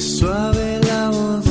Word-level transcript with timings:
Suave 0.00 0.78
la 0.86 1.10
voz 1.10 1.44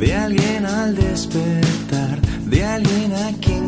de 0.00 0.12
alguien 0.12 0.66
al 0.66 0.96
despertar, 0.96 2.20
de 2.46 2.64
alguien 2.64 3.12
a 3.12 3.32
quien 3.40 3.65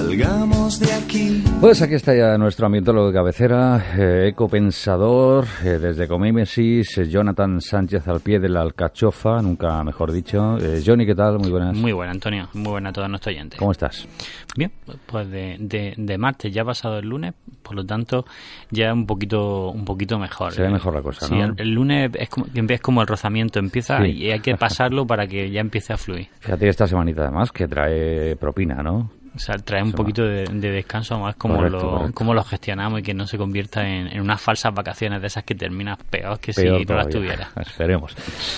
Salgamos 0.00 0.78
de 0.78 0.92
aquí. 0.92 1.42
Pues 1.58 1.80
aquí 1.80 1.94
está 1.94 2.14
ya 2.14 2.36
nuestro 2.36 2.66
ambientólogo 2.66 3.06
de 3.06 3.14
cabecera, 3.14 3.82
eh, 3.96 4.28
ecopensador, 4.28 5.46
eh, 5.64 5.78
desde 5.80 6.06
Comímesis, 6.06 6.98
eh, 6.98 7.08
Jonathan 7.08 7.62
Sánchez 7.62 8.06
al 8.06 8.20
pie 8.20 8.38
de 8.38 8.50
la 8.50 8.60
alcachofa, 8.60 9.40
nunca 9.40 9.82
mejor 9.84 10.12
dicho. 10.12 10.58
Eh, 10.58 10.82
Johnny, 10.84 11.06
¿qué 11.06 11.14
tal? 11.14 11.38
Muy 11.38 11.50
buenas. 11.50 11.74
Muy 11.74 11.92
buena, 11.92 12.12
Antonio. 12.12 12.46
Muy 12.52 12.72
buena 12.72 12.90
a 12.90 12.92
todos 12.92 13.08
nuestros 13.08 13.34
oyentes. 13.34 13.58
¿Cómo 13.58 13.72
estás? 13.72 14.06
Bien, 14.54 14.70
pues 15.06 15.30
de, 15.30 15.56
de, 15.60 15.94
de 15.96 16.18
martes 16.18 16.52
ya 16.52 16.60
ha 16.60 16.66
pasado 16.66 16.98
el 16.98 17.08
lunes, 17.08 17.32
por 17.62 17.74
lo 17.74 17.86
tanto 17.86 18.26
ya 18.70 18.92
un 18.92 19.06
poquito 19.06 19.70
un 19.70 19.86
poquito 19.86 20.18
mejor. 20.18 20.52
Se 20.52 20.60
ve 20.60 20.68
mejor 20.68 20.92
la 20.94 21.00
cosa, 21.00 21.26
Sí, 21.26 21.34
¿no? 21.36 21.44
el, 21.46 21.54
el 21.56 21.70
lunes 21.70 22.10
es 22.18 22.28
como, 22.28 22.44
es 22.54 22.80
como 22.82 23.00
el 23.00 23.06
rozamiento, 23.06 23.58
empieza 23.58 23.96
Sí. 24.02 24.10
y 24.10 24.30
hay 24.30 24.40
que 24.40 24.56
pasarlo 24.56 25.06
para 25.06 25.26
que 25.26 25.50
ya 25.50 25.62
empiece 25.62 25.94
a 25.94 25.96
fluir. 25.96 26.28
Fíjate 26.40 26.68
esta 26.68 26.86
semanita 26.86 27.22
además 27.22 27.50
que 27.50 27.66
trae 27.66 28.36
propina, 28.36 28.82
¿no? 28.82 29.10
O 29.36 29.38
sea, 29.38 29.56
trae 29.58 29.82
un 29.82 29.92
poquito 29.92 30.22
de, 30.24 30.44
de 30.44 30.70
descanso 30.70 31.18
más 31.18 31.36
como 31.36 31.56
Correcto, 31.56 31.76
lo, 31.78 31.90
correcto. 31.90 32.12
cómo 32.14 32.34
lo 32.34 32.42
gestionamos 32.42 33.00
y 33.00 33.02
que 33.02 33.14
no 33.14 33.26
se 33.26 33.36
convierta 33.38 33.86
en, 33.86 34.08
en 34.08 34.20
unas 34.20 34.40
falsas 34.40 34.74
vacaciones 34.74 35.20
de 35.20 35.26
esas 35.28 35.44
que 35.44 35.54
terminas 35.54 35.98
peor 36.10 36.38
que 36.40 36.52
Peor 36.52 36.78
si 36.80 36.84
no 36.86 36.94
las 36.96 37.08
todavía. 37.08 37.10
tuviera. 37.10 37.48
Esperemos. 37.60 38.16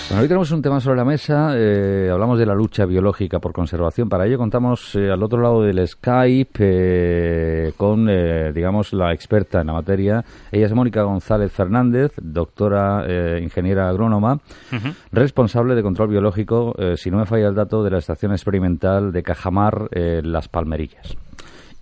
Bueno, 0.08 0.22
hoy 0.22 0.28
tenemos 0.28 0.50
un 0.52 0.62
tema 0.62 0.80
sobre 0.80 0.96
la 0.96 1.04
mesa. 1.04 1.52
eh, 1.56 2.08
hablamos 2.12 2.38
de 2.38 2.46
la 2.46 2.54
lucha 2.54 2.86
biológica 2.86 3.38
por 3.40 3.52
conservación. 3.52 4.08
Para 4.08 4.26
ello 4.26 4.38
contamos 4.38 4.94
eh, 4.94 5.10
al 5.10 5.22
otro 5.22 5.40
lado 5.42 5.62
del 5.62 5.86
Skype 5.86 6.58
eh, 6.60 7.72
con, 7.76 8.08
eh, 8.08 8.52
digamos, 8.54 8.92
la 8.92 9.12
experta 9.12 9.60
en 9.60 9.66
la 9.68 9.72
materia. 9.74 10.24
Ella 10.52 10.66
es 10.66 10.72
Mónica 10.72 11.02
González 11.02 11.52
Fernández, 11.52 12.12
doctora 12.20 13.04
eh, 13.06 13.40
ingeniera 13.42 13.88
agrónoma, 13.88 14.34
Ujú. 14.72 14.88
responsable 15.12 15.74
de 15.74 15.82
control 15.82 16.08
biológico, 16.08 16.74
eh, 16.78 16.96
si 16.96 17.10
no 17.10 17.18
me 17.18 17.26
falla 17.26 17.48
el 17.48 17.54
dato, 17.54 17.82
de 17.82 17.90
la 17.90 17.98
estación 17.98 18.32
experimental 18.32 19.12
de 19.12 19.22
Cajamar, 19.22 19.88
Las 20.22 20.48
Palmerillas. 20.72 21.16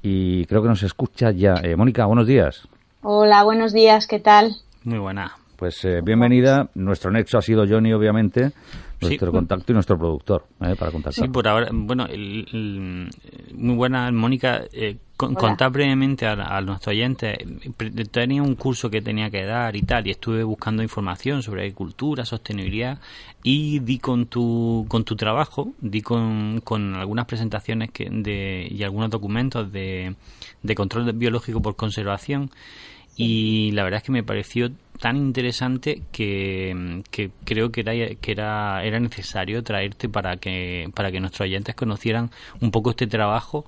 Y 0.03 0.45
creo 0.47 0.62
que 0.62 0.69
nos 0.69 0.83
escucha 0.84 1.33
ya. 1.33 1.55
Eh, 1.62 1.75
Mónica, 1.75 2.06
buenos 2.06 2.27
días. 2.29 2.69
Hola, 3.03 3.42
buenos 3.42 3.73
días, 3.73 4.06
¿qué 4.06 4.20
tal? 4.20 4.55
Muy 4.84 4.98
buena. 4.98 5.33
Pues 5.56 5.84
eh, 5.84 6.01
bienvenida. 6.03 6.69
Nuestro 6.75 7.11
nexo 7.11 7.39
ha 7.39 7.42
sido 7.42 7.67
Johnny, 7.69 7.92
obviamente, 7.92 8.53
nuestro 9.01 9.29
Sí. 9.31 9.33
contacto 9.33 9.73
y 9.73 9.75
nuestro 9.75 9.98
productor 9.98 10.45
eh, 10.61 10.77
para 10.79 10.92
contactar. 10.92 11.25
Sí, 11.25 11.29
por 11.33 11.48
ahora, 11.48 11.69
bueno, 11.73 12.07
el- 12.07 12.47
el- 12.53 13.11
muy 13.57 13.75
buena, 13.75 14.11
Mónica. 14.12 14.62
Eh, 14.73 14.97
con- 15.17 15.34
contar 15.34 15.70
brevemente 15.70 16.27
a, 16.27 16.33
a 16.33 16.61
nuestros 16.61 16.92
oyentes. 16.92 17.39
Tenía 18.11 18.42
un 18.42 18.55
curso 18.55 18.91
que 18.91 19.00
tenía 19.00 19.31
que 19.31 19.45
dar 19.45 19.75
y 19.77 19.83
tal, 19.83 20.06
y 20.06 20.11
estuve 20.11 20.42
buscando 20.45 20.83
información 20.83 21.42
sobre 21.42 21.62
agricultura, 21.62 22.25
sostenibilidad, 22.25 22.98
y 23.42 23.78
di 23.81 23.98
con 23.98 24.27
tu, 24.27 24.86
con 24.89 25.05
tu 25.05 25.17
trabajo, 25.17 25.73
di 25.81 26.03
con, 26.03 26.61
con 26.62 26.95
algunas 26.95 27.27
presentaciones 27.27 27.91
que 27.91 28.08
de, 28.11 28.69
y 28.70 28.83
algunos 28.83 29.11
documentos 29.11 29.73
de, 29.73 30.14
de 30.62 30.75
control 30.75 31.12
biológico 31.12 31.61
por 31.62 31.77
conservación. 31.77 32.51
Y 33.19 33.70
la 33.70 33.83
verdad 33.83 33.98
es 33.98 34.03
que 34.05 34.12
me 34.12 34.23
pareció 34.23 34.70
tan 35.01 35.17
interesante 35.17 36.03
que, 36.12 37.03
que 37.11 37.30
creo 37.45 37.73
que 37.73 37.80
era 37.80 37.92
que 37.95 38.30
era, 38.30 38.84
era 38.84 39.01
necesario 39.01 39.62
traerte 39.62 40.11
para 40.11 40.36
que 40.36 40.91
para 40.95 41.11
que 41.11 41.20
nuestros 41.20 41.47
oyentes 41.48 41.75
conocieran 41.75 42.30
un 42.61 42.70
poco 42.70 42.91
este 42.91 43.06
trabajo 43.06 43.64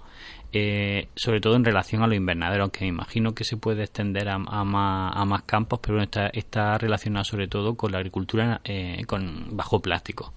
eh, 0.52 1.08
sobre 1.14 1.40
todo 1.40 1.56
en 1.56 1.64
relación 1.64 2.02
a 2.02 2.06
los 2.06 2.16
invernaderos 2.16 2.62
aunque 2.64 2.80
me 2.82 2.88
imagino 2.88 3.34
que 3.34 3.44
se 3.44 3.56
puede 3.56 3.82
extender 3.82 4.28
a, 4.28 4.34
a 4.36 4.64
más, 4.64 5.12
a 5.14 5.24
más 5.24 5.42
campos 5.42 5.78
pero 5.82 6.00
está, 6.02 6.28
está 6.28 6.78
relacionado 6.78 7.24
sobre 7.24 7.48
todo 7.48 7.74
con 7.74 7.92
la 7.92 7.98
agricultura 7.98 8.60
eh, 8.64 9.04
con 9.06 9.56
bajo 9.56 9.80
plástico. 9.80 10.32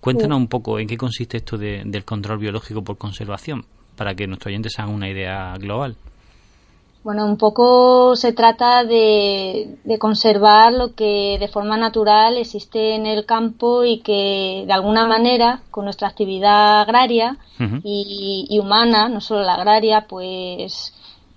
Cuéntanos 0.00 0.38
un 0.38 0.48
poco 0.48 0.80
en 0.80 0.88
qué 0.88 0.96
consiste 0.96 1.36
esto 1.36 1.56
de- 1.56 1.82
del 1.84 2.04
control 2.04 2.38
biológico 2.38 2.82
por 2.82 2.98
conservación 2.98 3.64
para 3.96 4.14
que 4.14 4.26
nuestros 4.26 4.50
oyentes 4.50 4.78
hagan 4.78 4.94
una 4.94 5.08
idea 5.08 5.54
global 5.58 5.96
Bueno, 7.04 7.26
un 7.26 7.36
poco 7.36 8.14
se 8.14 8.32
trata 8.32 8.84
de, 8.84 9.76
de 9.82 9.98
conservar 9.98 10.72
lo 10.72 10.94
que 10.94 11.36
de 11.40 11.48
forma 11.48 11.76
natural 11.76 12.36
existe 12.36 12.94
en 12.94 13.06
el 13.06 13.26
campo 13.26 13.82
y 13.82 13.98
que 13.98 14.62
de 14.66 14.72
alguna 14.72 15.06
manera, 15.06 15.62
con 15.72 15.84
nuestra 15.84 16.06
actividad 16.06 16.80
agraria 16.80 17.38
y, 17.82 18.46
y 18.48 18.58
humana, 18.60 19.08
no 19.08 19.20
solo 19.20 19.42
la 19.42 19.54
agraria, 19.54 20.06
pues 20.08 20.94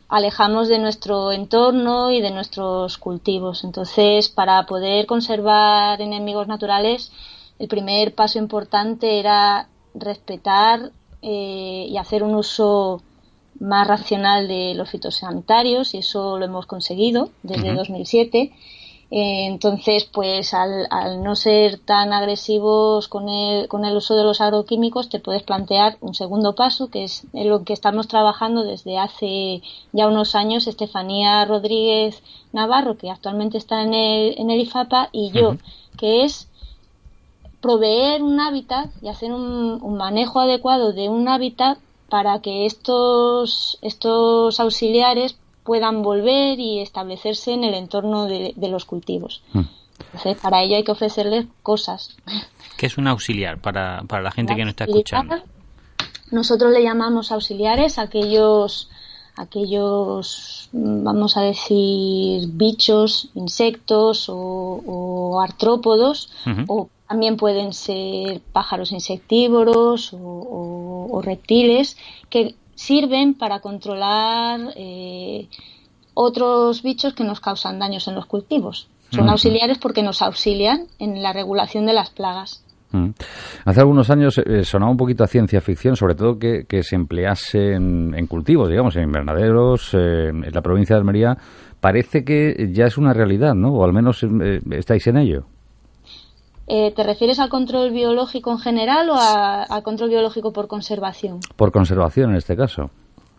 alejamos 0.08 0.68
de 0.68 0.78
nuestro 0.78 1.32
entorno 1.32 2.12
y 2.12 2.22
de 2.22 2.30
nuestros 2.30 3.00
cultivos. 3.00 3.64
Entonces, 3.64 4.30
para 4.30 4.68
poder 4.68 5.08
conservar 5.08 6.00
enemigos 6.00 6.48
naturales, 6.48 7.12
el 7.58 7.68
primer 7.68 8.14
paso 8.14 8.38
importante 8.38 9.20
era 9.20 9.68
respetar 9.96 10.92
eh, 11.24 11.88
y 11.90 11.98
hacer 11.98 12.22
un 12.22 12.36
uso 12.36 13.02
más 13.60 13.88
racional 13.88 14.48
de 14.48 14.74
los 14.76 14.90
fitosanitarios 14.90 15.94
y 15.94 16.00
eso 16.00 16.38
lo 16.38 16.46
hemos 16.46 16.66
conseguido 16.66 17.30
desde 17.44 17.70
Ujú. 17.70 17.78
2007. 17.78 18.52
Eh, 19.12 19.46
entonces, 19.46 20.06
pues 20.06 20.54
al, 20.54 20.88
al 20.90 21.22
no 21.24 21.36
ser 21.36 21.78
tan 21.78 22.12
agresivos 22.12 23.08
con 23.08 23.30
el, 23.30 23.68
con 23.68 23.86
el 23.86 23.96
uso 23.96 24.16
de 24.16 24.24
los 24.24 24.42
agroquímicos, 24.42 25.10
te 25.10 25.20
puedes 25.20 25.44
plantear 25.44 25.98
un 26.02 26.16
segundo 26.16 26.56
paso, 26.56 26.90
que 26.90 27.04
es 27.04 27.24
en 27.34 27.50
lo 27.50 27.64
que 27.64 27.74
estamos 27.74 28.08
trabajando 28.08 28.64
desde 28.64 28.98
hace 28.98 29.62
ya 29.94 30.08
unos 30.08 30.34
años 30.36 30.68
Estefanía 30.68 31.46
Rodríguez 31.46 32.24
Navarro, 32.52 32.98
que 32.98 33.12
actualmente 33.12 33.58
está 33.60 33.84
en 33.84 33.94
el, 33.94 34.36
en 34.40 34.50
el 34.50 34.60
IFAPA, 34.62 35.10
y 35.12 35.32
yo, 35.32 35.56
que 35.98 36.24
es 36.24 36.50
proveer 37.62 38.24
un 38.24 38.40
hábitat 38.40 38.90
y 39.02 39.08
hacer 39.08 39.32
un, 39.32 39.80
un 39.82 39.98
manejo 39.98 40.40
adecuado 40.40 40.94
de 40.94 41.10
un 41.10 41.28
hábitat 41.28 41.78
para 42.10 42.40
que 42.42 42.66
estos, 42.66 43.78
estos 43.82 44.60
auxiliares 44.60 45.38
puedan 45.64 46.04
volver 46.04 46.60
y 46.60 46.80
establecerse 46.80 47.54
en 47.54 47.64
el 47.64 47.74
entorno 47.74 48.26
de, 48.26 48.54
de 48.56 48.68
los 48.70 48.86
cultivos. 48.86 49.42
Mm. 49.54 49.62
Entonces, 50.14 50.38
para 50.42 50.62
ello 50.62 50.76
hay 50.76 50.84
que 50.84 50.92
ofrecerles 50.92 51.46
cosas. 51.64 52.16
¿Qué 52.78 52.86
es 52.86 52.98
un 52.98 53.08
auxiliar 53.08 53.60
para, 53.60 54.04
para 54.08 54.22
la 54.22 54.32
gente 54.32 54.56
que 54.56 54.64
nos 54.64 54.72
está 54.72 54.84
escuchando? 54.86 55.36
Nosotros 56.32 56.72
le 56.72 56.84
llamamos 56.84 57.32
auxiliares 57.32 57.98
a 57.98 58.04
aquellos, 58.04 58.90
aquellos, 59.56 60.70
mm, 60.74 61.04
vamos 61.04 61.38
a 61.38 61.42
decir, 61.42 62.48
bichos, 62.50 63.30
insectos 63.36 64.28
o, 64.30 64.82
o 64.86 65.40
artrópodos, 65.42 66.30
o 66.68 66.90
también 67.08 67.38
pueden 67.38 67.74
ser 67.74 68.42
pájaros 68.52 68.92
insectívoros 68.92 70.14
o, 70.14 70.18
o- 70.18 70.75
o 71.16 71.22
reptiles 71.22 71.98
que 72.30 72.56
sirven 72.76 73.36
para 73.36 73.62
controlar 73.62 74.60
eh, 74.76 75.48
otros 76.14 76.84
bichos 76.84 77.14
que 77.14 77.24
nos 77.24 77.40
causan 77.40 77.80
daños 77.80 78.08
en 78.10 78.16
los 78.16 78.26
cultivos. 78.26 78.90
Son 79.12 79.30
auxiliares 79.30 79.78
porque 79.78 80.04
nos 80.04 80.22
auxilian 80.22 80.88
en 81.00 81.24
la 81.24 81.32
regulación 81.32 81.86
de 81.86 81.94
las 81.94 82.10
plagas. 82.10 82.66
Hace 83.66 83.80
algunos 83.80 84.10
años 84.10 84.38
eh, 84.38 84.64
sonaba 84.64 84.92
un 84.92 84.98
poquito 84.98 85.24
a 85.24 85.28
ciencia 85.28 85.62
ficción, 85.62 85.96
sobre 85.96 86.16
todo 86.16 86.38
que, 86.38 86.66
que 86.68 86.84
se 86.84 86.96
emplease 86.96 87.74
en, 87.74 88.14
en 88.14 88.28
cultivos, 88.28 88.70
digamos, 88.70 88.96
en 88.96 89.04
invernaderos, 89.04 89.94
eh, 89.94 90.30
en 90.30 90.52
la 90.52 90.62
provincia 90.62 90.96
de 90.96 91.00
Almería. 91.00 91.38
Parece 91.80 92.24
que 92.24 92.72
ya 92.74 92.86
es 92.86 92.98
una 92.98 93.14
realidad, 93.14 93.54
¿no? 93.54 93.74
O 93.74 93.86
al 93.86 93.94
menos 93.94 94.24
eh, 94.24 94.60
estáis 94.72 95.08
en 95.08 95.18
ello. 95.18 95.46
Eh, 96.68 96.92
¿Te 96.96 97.04
refieres 97.04 97.40
al 97.40 97.50
control 97.50 97.92
biológico 97.92 98.52
en 98.52 98.60
general 98.60 99.10
o 99.10 99.16
a- 99.16 99.64
al 99.64 99.84
control 99.84 100.10
biológico 100.10 100.52
por 100.52 100.68
conservación? 100.68 101.40
Por 101.56 101.72
conservación, 101.72 102.32
en 102.32 102.38
este 102.38 102.56
caso. 102.58 102.90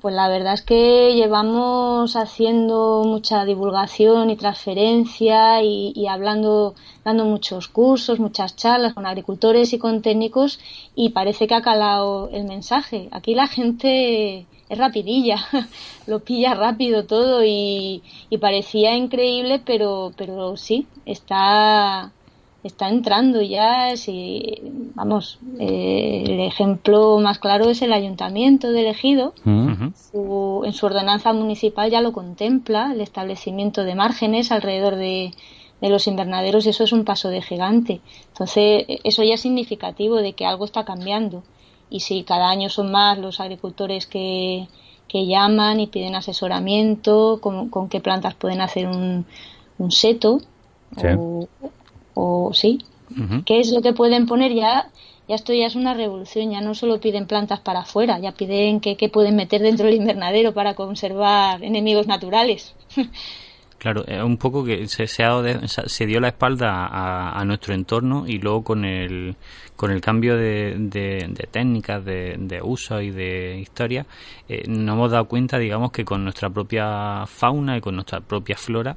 Pues 0.01 0.15
la 0.15 0.29
verdad 0.29 0.55
es 0.55 0.63
que 0.63 1.15
llevamos 1.15 2.15
haciendo 2.15 3.03
mucha 3.05 3.45
divulgación 3.45 4.31
y 4.31 4.37
transferencia 4.37 5.63
y, 5.63 5.93
y 5.97 6.07
hablando, 6.07 6.75
dando 7.05 7.25
muchos 7.25 7.67
cursos, 7.67 8.21
muchas 8.21 8.55
charlas 8.55 8.95
con 8.95 9.07
agricultores 9.07 9.73
y 9.73 9.79
con 9.79 10.03
técnicos 10.03 10.61
y 10.95 11.09
parece 11.11 11.49
que 11.49 11.55
ha 11.55 11.63
calado 11.63 12.29
el 12.31 12.45
mensaje. 12.45 13.09
Aquí 13.11 13.35
la 13.35 13.49
gente 13.49 14.47
es 14.69 14.79
rapidilla, 14.79 15.39
lo 16.07 16.21
pilla 16.21 16.55
rápido 16.55 17.05
todo 17.07 17.43
y, 17.45 18.03
y 18.31 18.39
parecía 18.39 18.95
increíble, 18.97 19.61
pero, 19.65 20.13
pero 20.17 20.57
sí, 20.57 20.87
está, 21.07 22.13
está 22.67 22.89
entrando 22.89 23.41
ya. 23.43 23.97
Sí, 23.97 24.61
vamos, 24.95 25.39
eh, 25.59 26.25
el 26.27 26.41
ejemplo 26.41 27.19
más 27.21 27.39
claro 27.39 27.69
es 27.71 27.83
el 27.83 27.93
ayuntamiento 27.93 28.71
de 28.73 28.91
Ejido. 28.91 29.35
Mm. 29.45 29.89
Su- 30.13 30.63
en 30.65 30.73
su 30.73 30.87
ordenanza 30.87 31.33
municipal 31.33 31.91
ya 31.91 32.01
lo 32.01 32.13
contempla, 32.13 32.93
el 32.93 33.01
establecimiento 33.01 33.85
de 33.85 33.95
márgenes 33.95 34.53
alrededor 34.53 34.97
de, 34.97 35.33
de 35.81 35.89
los 35.89 36.07
invernaderos 36.07 36.67
y 36.67 36.71
eso 36.71 36.85
es 36.85 36.93
un 36.93 37.05
paso 37.05 37.29
de 37.29 37.43
gigante. 37.43 38.01
Entonces, 38.29 38.85
eso 39.05 39.23
ya 39.23 39.35
es 39.35 39.41
significativo 39.41 40.17
de 40.17 40.33
que 40.35 40.47
algo 40.47 40.65
está 40.65 40.85
cambiando. 40.85 41.43
Y 41.89 42.01
si 42.01 42.23
cada 42.25 42.49
año 42.51 42.69
son 42.69 42.91
más 42.91 43.19
los 43.19 43.39
agricultores 43.39 44.07
que, 44.07 44.67
que 45.09 45.27
llaman 45.27 45.79
y 45.79 45.87
piden 45.87 46.17
asesoramiento, 46.17 47.39
con, 47.41 47.69
con 47.69 47.89
qué 47.89 48.01
plantas 48.01 48.35
pueden 48.35 48.61
hacer 48.61 48.89
un, 48.89 49.25
un 49.79 49.91
seto 49.93 50.41
o, 51.19 51.49
sí. 52.53 52.79
¿Qué 53.45 53.61
es 53.61 53.71
lo 53.73 53.83
que 53.83 53.93
pueden 53.93 54.27
poner? 54.27 54.53
Ya, 54.53 54.89
ya 55.29 55.35
esto 55.37 55.53
ya 55.53 55.67
es 55.67 55.77
una 55.77 55.95
revolución, 55.95 56.51
ya 56.51 56.61
no 56.61 56.75
solo 56.75 57.01
piden 57.01 57.27
plantas 57.27 57.61
para 57.61 57.81
afuera, 57.81 58.19
ya 58.19 58.33
piden 58.33 58.81
qué 58.81 59.09
pueden 59.09 59.37
meter 59.37 59.63
dentro 59.63 59.87
del 59.87 59.95
invernadero 59.95 60.53
para 60.53 60.75
conservar 60.75 61.63
enemigos 61.63 62.07
naturales. 62.07 62.75
Claro, 63.79 64.07
es 64.07 64.23
un 64.23 64.39
poco 64.39 64.65
que 64.65 64.89
se, 64.89 65.07
se, 65.07 65.23
se 65.67 66.07
dio 66.07 66.19
la 66.19 66.29
espalda 66.29 66.89
a, 67.39 67.45
nuestro 67.45 67.75
entorno 67.75 68.25
y 68.27 68.39
luego 68.39 68.65
con 68.65 68.87
el, 68.87 69.37
con 69.77 69.91
el 69.91 70.01
cambio 70.01 70.37
de, 70.37 70.75
de, 70.77 71.49
técnicas, 71.51 72.03
de, 72.05 72.61
uso 72.63 73.01
y 73.03 73.11
de 73.11 73.59
historia, 73.59 74.07
eh, 74.49 74.65
nos 74.67 74.95
hemos 74.95 75.11
dado 75.11 75.27
cuenta, 75.27 75.59
digamos, 75.59 75.93
que 75.93 76.07
con 76.07 76.25
nuestra 76.25 76.49
propia 76.49 77.27
fauna 77.27 77.77
y 77.77 77.81
con 77.83 77.95
nuestra 77.95 78.21
propia 78.21 78.57
flora 78.57 78.97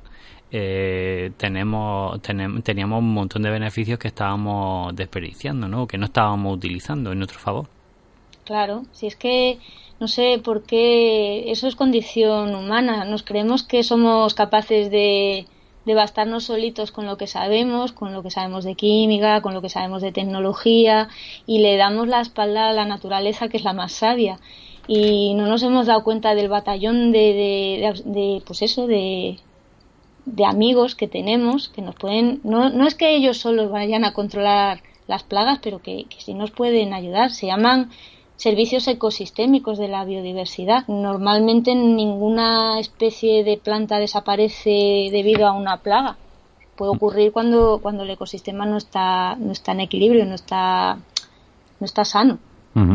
eh, 0.51 1.31
tenemos, 1.37 2.21
teníamos 2.21 2.99
un 2.99 3.13
montón 3.13 3.43
de 3.43 3.49
beneficios 3.49 3.99
que 3.99 4.07
estábamos 4.07 4.95
desperdiciando, 4.95 5.67
¿no? 5.67 5.87
que 5.87 5.97
no 5.97 6.05
estábamos 6.05 6.55
utilizando 6.55 7.11
en 7.11 7.19
nuestro 7.19 7.39
favor. 7.39 7.67
Claro, 8.45 8.83
si 8.91 9.05
es 9.07 9.15
que 9.15 9.59
no 9.99 10.07
sé 10.07 10.39
por 10.43 10.63
qué 10.63 11.51
eso 11.51 11.67
es 11.67 11.75
condición 11.75 12.55
humana. 12.55 13.05
Nos 13.05 13.23
creemos 13.23 13.63
que 13.63 13.83
somos 13.83 14.33
capaces 14.33 14.89
de, 14.89 15.45
de 15.85 15.93
bastarnos 15.93 16.45
solitos 16.45 16.91
con 16.91 17.05
lo 17.05 17.17
que 17.17 17.27
sabemos, 17.27 17.91
con 17.91 18.13
lo 18.13 18.23
que 18.23 18.31
sabemos 18.31 18.63
de 18.63 18.75
química, 18.75 19.41
con 19.41 19.53
lo 19.53 19.61
que 19.61 19.69
sabemos 19.69 20.01
de 20.01 20.11
tecnología 20.11 21.09
y 21.45 21.59
le 21.59 21.77
damos 21.77 22.07
la 22.07 22.21
espalda 22.21 22.69
a 22.69 22.73
la 22.73 22.85
naturaleza 22.85 23.49
que 23.49 23.57
es 23.57 23.63
la 23.63 23.73
más 23.73 23.91
sabia. 23.91 24.39
Y 24.87 25.33
no 25.35 25.45
nos 25.47 25.61
hemos 25.63 25.87
dado 25.87 26.03
cuenta 26.03 26.33
del 26.33 26.47
batallón 26.49 27.11
de, 27.11 27.93
de, 28.05 28.41
pues 28.45 28.61
eso, 28.61 28.87
de, 28.87 29.37
de 30.35 30.45
amigos 30.45 30.95
que 30.95 31.07
tenemos 31.07 31.69
que 31.69 31.81
nos 31.81 31.95
pueden, 31.95 32.39
no, 32.43 32.69
no 32.69 32.87
es 32.87 32.95
que 32.95 33.15
ellos 33.15 33.37
solos 33.37 33.71
vayan 33.71 34.05
a 34.05 34.13
controlar 34.13 34.81
las 35.07 35.23
plagas, 35.23 35.59
pero 35.61 35.79
que, 35.79 36.05
que 36.05 36.21
sí 36.21 36.33
nos 36.33 36.51
pueden 36.51 36.93
ayudar. 36.93 37.31
Se 37.31 37.47
llaman 37.47 37.89
servicios 38.39 38.87
ecosistémicos 38.87 39.77
de 39.77 39.89
la 39.89 40.05
biodiversidad. 40.05 40.87
Normalmente 40.87 41.75
ninguna 41.75 42.79
especie 42.79 43.43
de 43.43 43.57
planta 43.57 43.99
desaparece 43.99 45.09
debido 45.11 45.45
a 45.45 45.51
una 45.51 45.77
plaga. 45.77 46.15
Puede 46.77 46.91
ocurrir 46.91 47.33
cuando, 47.33 47.79
cuando 47.81 48.03
el 48.03 48.09
ecosistema 48.11 48.65
no 48.65 48.77
está, 48.77 49.35
no 49.35 49.51
está 49.51 49.73
en 49.73 49.81
equilibrio, 49.81 50.25
no 50.25 50.35
está, 50.35 50.97
no 51.79 51.85
está 51.85 52.05
sano. 52.05 52.39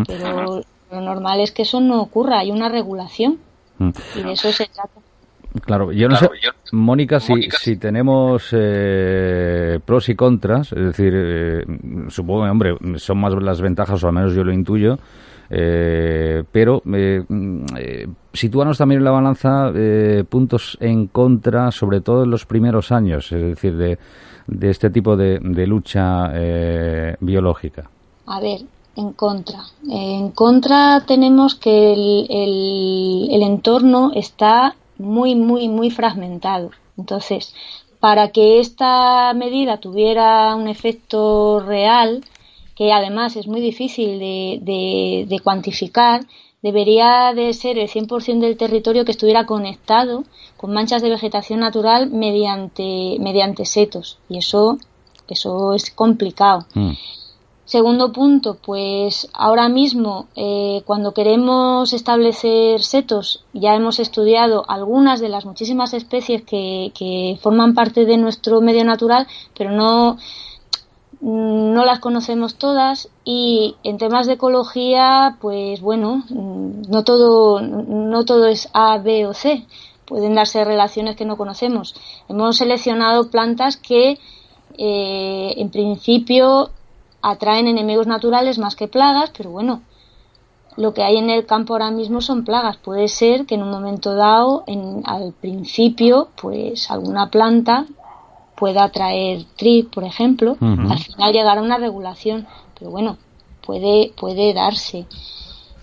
Pero 0.06 0.64
lo 0.90 1.00
normal 1.02 1.40
es 1.40 1.52
que 1.52 1.62
eso 1.62 1.80
no 1.80 2.00
ocurra, 2.00 2.38
hay 2.38 2.50
una 2.50 2.70
regulación. 2.70 3.38
Y 3.78 4.22
de 4.22 4.32
eso 4.32 4.50
se 4.50 4.66
trata. 4.66 5.03
Claro, 5.60 5.92
yo 5.92 6.08
no 6.08 6.16
sé, 6.16 6.28
Mónica, 6.72 7.20
si, 7.20 7.34
si 7.48 7.76
tenemos 7.76 8.48
eh, 8.50 9.78
pros 9.84 10.08
y 10.08 10.16
contras, 10.16 10.72
es 10.72 10.84
decir, 10.86 11.12
eh, 11.14 11.64
supongo, 12.08 12.42
hombre, 12.42 12.76
son 12.96 13.18
más 13.18 13.32
las 13.40 13.60
ventajas, 13.60 14.02
o 14.02 14.08
al 14.08 14.14
menos 14.14 14.34
yo 14.34 14.42
lo 14.42 14.52
intuyo, 14.52 14.98
eh, 15.50 16.42
pero 16.50 16.82
eh, 16.92 17.22
mm, 17.28 17.64
eh, 17.78 18.06
sitúanos 18.32 18.78
también 18.78 19.00
en 19.00 19.04
la 19.04 19.10
balanza 19.12 19.70
eh, 19.74 20.24
puntos 20.28 20.76
en 20.80 21.06
contra, 21.06 21.70
sobre 21.70 22.00
todo 22.00 22.24
en 22.24 22.30
los 22.30 22.46
primeros 22.46 22.90
años, 22.90 23.30
es 23.30 23.40
decir, 23.40 23.76
de, 23.76 23.98
de 24.48 24.70
este 24.70 24.90
tipo 24.90 25.16
de, 25.16 25.38
de 25.40 25.66
lucha 25.66 26.32
biológica. 27.20 27.88
A 28.26 28.40
ver, 28.40 28.60
en 28.96 29.12
contra. 29.12 29.60
En 29.88 30.30
contra 30.30 31.04
tenemos 31.06 31.54
que 31.54 31.92
el, 31.92 32.26
el, 32.28 33.28
el 33.30 33.42
entorno 33.42 34.10
está 34.14 34.74
muy, 34.98 35.34
muy, 35.34 35.68
muy 35.68 35.90
fragmentado. 35.90 36.70
Entonces, 36.96 37.54
para 38.00 38.32
que 38.32 38.60
esta 38.60 39.32
medida 39.34 39.78
tuviera 39.78 40.54
un 40.54 40.68
efecto 40.68 41.60
real, 41.60 42.24
que 42.76 42.92
además 42.92 43.36
es 43.36 43.46
muy 43.46 43.60
difícil 43.60 44.18
de, 44.18 45.26
de, 45.28 45.40
cuantificar, 45.40 46.26
debería 46.62 47.32
de 47.34 47.52
ser 47.52 47.78
el 47.78 47.88
100% 47.88 48.40
del 48.40 48.56
territorio 48.56 49.04
que 49.04 49.12
estuviera 49.12 49.46
conectado 49.46 50.24
con 50.56 50.72
manchas 50.72 51.02
de 51.02 51.10
vegetación 51.10 51.60
natural 51.60 52.10
mediante, 52.10 53.16
mediante 53.20 53.64
setos. 53.64 54.18
Y 54.28 54.38
eso, 54.38 54.78
eso 55.28 55.74
es 55.74 55.90
complicado. 55.90 56.66
Mm. 56.74 56.92
Segundo 57.66 58.12
punto, 58.12 58.58
pues 58.62 59.26
ahora 59.32 59.70
mismo 59.70 60.26
eh, 60.36 60.82
cuando 60.84 61.14
queremos 61.14 61.94
establecer 61.94 62.82
setos 62.82 63.42
ya 63.54 63.74
hemos 63.74 64.00
estudiado 64.00 64.64
algunas 64.68 65.18
de 65.18 65.30
las 65.30 65.46
muchísimas 65.46 65.94
especies 65.94 66.42
que, 66.42 67.38
forman 67.40 67.72
parte 67.72 68.04
de 68.04 68.18
nuestro 68.18 68.60
medio 68.60 68.84
natural, 68.84 69.26
pero 69.56 69.70
no, 69.70 70.18
no 71.22 71.84
las 71.86 72.00
conocemos 72.00 72.56
todas 72.56 73.08
y 73.24 73.76
en 73.82 73.96
temas 73.96 74.26
de 74.26 74.34
ecología, 74.34 75.38
pues 75.40 75.80
bueno, 75.80 76.22
no 76.28 77.02
todo, 77.02 77.62
no 77.62 78.26
todo 78.26 78.44
es 78.46 78.68
A, 78.74 78.98
B 78.98 79.26
o 79.26 79.32
C. 79.32 79.64
Pueden 80.04 80.34
darse 80.34 80.62
relaciones 80.66 81.16
que 81.16 81.24
no 81.24 81.38
conocemos. 81.38 81.94
Hemos 82.28 82.58
seleccionado 82.58 83.30
plantas 83.30 83.78
que 83.78 84.18
eh, 84.76 85.54
en 85.56 85.70
principio 85.70 86.70
atraen 87.24 87.66
enemigos 87.66 88.06
naturales 88.06 88.58
más 88.58 88.76
que 88.76 88.86
plagas, 88.86 89.32
pero 89.36 89.50
bueno, 89.50 89.82
lo 90.76 90.92
que 90.92 91.02
hay 91.02 91.16
en 91.16 91.30
el 91.30 91.46
campo 91.46 91.72
ahora 91.72 91.90
mismo 91.90 92.20
son 92.20 92.44
plagas. 92.44 92.76
Puede 92.76 93.08
ser 93.08 93.46
que 93.46 93.54
en 93.54 93.62
un 93.62 93.70
momento 93.70 94.14
dado, 94.14 94.64
en, 94.66 95.02
al 95.06 95.32
principio, 95.32 96.28
pues 96.40 96.90
alguna 96.90 97.30
planta 97.30 97.86
pueda 98.56 98.88
traer 98.90 99.44
TRIP, 99.56 99.92
por 99.92 100.04
ejemplo, 100.04 100.56
al 100.60 100.98
final 100.98 101.32
llegar 101.32 101.58
a 101.58 101.62
una 101.62 101.78
regulación, 101.78 102.46
pero 102.78 102.90
bueno, 102.90 103.16
puede, 103.64 104.12
puede 104.18 104.52
darse. 104.52 105.06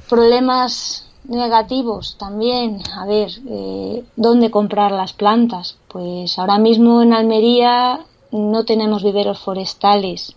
Problemas 0.10 1.08
negativos 1.26 2.18
también, 2.18 2.80
a 2.96 3.06
ver, 3.06 3.30
eh, 3.48 4.04
¿dónde 4.16 4.52
comprar 4.52 4.92
las 4.92 5.14
plantas? 5.14 5.78
Pues 5.88 6.38
ahora 6.38 6.58
mismo 6.60 7.02
en 7.02 7.14
Almería 7.14 8.02
no 8.32 8.64
tenemos 8.64 9.04
viveros 9.04 9.40
forestales. 9.40 10.36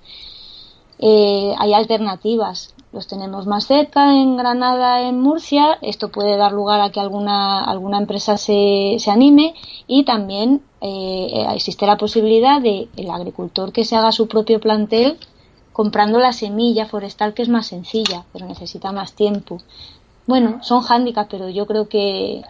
Eh, 0.99 1.55
hay 1.58 1.75
alternativas. 1.75 2.75
Los 2.93 3.08
tenemos 3.08 3.46
más 3.46 3.67
cerca, 3.67 4.15
en 4.15 4.36
Granada, 4.36 5.03
en 5.03 5.20
Murcia. 5.20 5.79
Esto 5.82 6.10
puede 6.10 6.36
dar 6.36 6.53
lugar 6.53 6.81
a 6.81 6.91
que 6.91 7.01
alguna, 7.01 7.65
alguna 7.65 7.98
empresa 7.98 8.36
se, 8.36 8.96
se 8.98 9.10
anime 9.10 9.55
y 9.89 10.05
también 10.05 10.63
eh, 10.81 11.46
existe 11.55 11.86
la 11.86 11.96
posibilidad 11.96 12.60
de 12.60 12.89
el 12.96 13.10
agricultor 13.10 13.72
que 13.72 13.84
se 13.84 13.96
haga 13.96 14.13
su 14.13 14.29
propio 14.29 14.60
plantel 14.60 15.19
comprando 15.72 16.20
la 16.20 16.32
semilla 16.32 16.86
forestal 16.86 17.34
que 17.34 17.43
es 17.43 17.48
más 17.48 17.67
sencilla, 17.67 18.24
pero 18.32 18.46
necesita 18.46 18.93
más 18.93 19.15
tiempo. 19.15 19.60
Bueno, 20.27 20.63
son 20.63 20.82
hándicaps, 20.82 21.29
pero 21.29 21.48
yo 21.48 21.67
creo 21.67 21.89
que, 21.89 22.43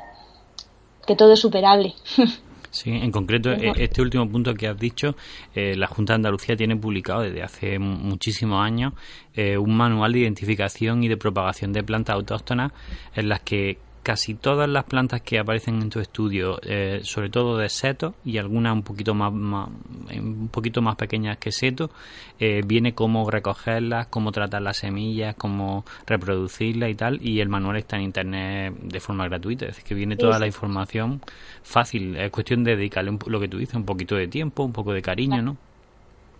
que 1.06 1.16
todo 1.16 1.32
es 1.32 1.40
superable. 1.40 1.94
Sí, 2.74 2.90
en 2.90 3.12
concreto, 3.12 3.52
e-, 3.52 3.72
este 3.76 4.02
último 4.02 4.28
punto 4.28 4.52
que 4.52 4.66
has 4.66 4.76
dicho, 4.76 5.14
eh, 5.54 5.76
la 5.76 5.86
Junta 5.86 6.14
de 6.14 6.16
Andalucía 6.16 6.56
tiene 6.56 6.74
publicado 6.74 7.22
desde 7.22 7.40
hace 7.40 7.78
muchísimos 7.78 8.60
años 8.60 8.94
eh, 9.34 9.56
un 9.56 9.76
manual 9.76 10.12
de 10.12 10.18
identificación 10.20 11.04
y 11.04 11.08
de 11.08 11.16
propagación 11.16 11.72
de 11.72 11.84
plantas 11.84 12.16
autóctonas 12.16 12.72
en 13.14 13.28
las 13.28 13.40
que 13.42 13.78
casi 14.04 14.34
todas 14.34 14.68
las 14.68 14.84
plantas 14.84 15.22
que 15.22 15.38
aparecen 15.40 15.82
en 15.82 15.90
tu 15.90 15.98
estudio, 15.98 16.60
eh, 16.62 17.00
sobre 17.02 17.30
todo 17.30 17.58
de 17.58 17.68
seto 17.68 18.14
y 18.24 18.38
algunas 18.38 18.74
un 18.74 18.82
poquito 18.82 19.14
más, 19.14 19.32
un 19.32 20.48
poquito 20.52 20.82
más 20.82 20.94
pequeñas 20.94 21.38
que 21.38 21.50
seto, 21.50 21.90
eh, 22.38 22.62
viene 22.64 22.94
cómo 22.94 23.28
recogerlas, 23.28 24.06
cómo 24.08 24.30
tratar 24.30 24.62
las 24.62 24.76
semillas, 24.76 25.34
cómo 25.36 25.84
reproducirlas 26.06 26.90
y 26.90 26.94
tal. 26.94 27.18
Y 27.26 27.40
el 27.40 27.48
manual 27.48 27.78
está 27.78 27.96
en 27.96 28.02
internet 28.02 28.74
de 28.80 29.00
forma 29.00 29.24
gratuita, 29.24 29.64
es 29.64 29.70
decir, 29.72 29.84
que 29.84 29.94
viene 29.94 30.16
toda 30.16 30.38
la 30.38 30.46
información 30.46 31.20
fácil. 31.62 32.16
Es 32.16 32.30
cuestión 32.30 32.62
de 32.62 32.76
dedicarle 32.76 33.18
lo 33.26 33.40
que 33.40 33.48
tú 33.48 33.58
dices, 33.58 33.74
un 33.74 33.86
poquito 33.86 34.14
de 34.14 34.28
tiempo, 34.28 34.62
un 34.62 34.72
poco 34.72 34.92
de 34.92 35.02
cariño, 35.02 35.42
¿no? 35.42 35.56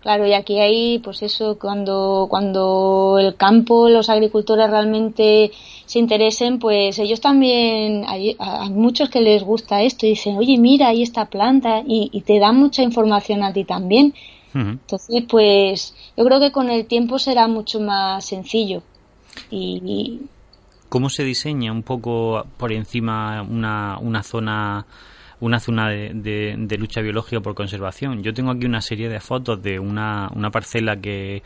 Claro, 0.05 0.27
y 0.27 0.33
aquí 0.33 0.59
hay, 0.59 0.99
pues 0.99 1.23
eso, 1.23 1.57
cuando, 1.57 2.27
cuando 2.29 3.17
el 3.19 3.35
campo, 3.37 3.89
los 3.89 4.07
agricultores 4.07 4.69
realmente 4.69 5.51
se 5.87 5.97
interesen, 5.97 6.59
pues 6.59 6.99
ellos 6.99 7.19
también, 7.21 8.05
hay, 8.07 8.35
a 8.37 8.69
muchos 8.69 9.09
que 9.09 9.19
les 9.19 9.41
gusta 9.41 9.81
esto 9.81 10.05
y 10.05 10.09
dicen, 10.09 10.37
oye, 10.37 10.59
mira, 10.59 10.89
ahí 10.89 11.01
esta 11.01 11.25
planta 11.25 11.81
y, 11.87 12.21
te 12.21 12.37
dan 12.37 12.55
mucha 12.55 12.83
información 12.83 13.41
a 13.43 13.51
ti 13.51 13.63
también. 13.63 14.13
Entonces, 14.53 15.23
pues 15.27 15.95
yo 16.15 16.23
creo 16.23 16.39
que 16.39 16.51
con 16.51 16.69
el 16.69 16.85
tiempo 16.85 17.17
será 17.17 17.47
mucho 17.47 17.79
más 17.79 18.25
sencillo. 18.25 18.83
Y, 19.49 20.19
¿Cómo 20.87 21.09
se 21.09 21.23
diseña 21.23 21.71
un 21.71 21.81
poco 21.81 22.45
por 22.57 22.71
encima 22.71 23.41
una, 23.41 23.97
una 23.99 24.21
zona 24.21 24.85
una 25.39 25.59
zona 25.59 25.89
de, 25.89 26.55
de, 26.57 26.77
lucha 26.77 27.01
biológica 27.01 27.41
por 27.41 27.55
conservación. 27.55 28.23
Yo 28.23 28.33
tengo 28.33 28.51
aquí 28.51 28.65
una 28.65 28.81
serie 28.81 29.09
de 29.09 29.19
fotos 29.19 29.61
de 29.61 29.79
una, 29.79 30.29
una 30.33 30.51
parcela 30.51 30.97
que, 30.97 31.43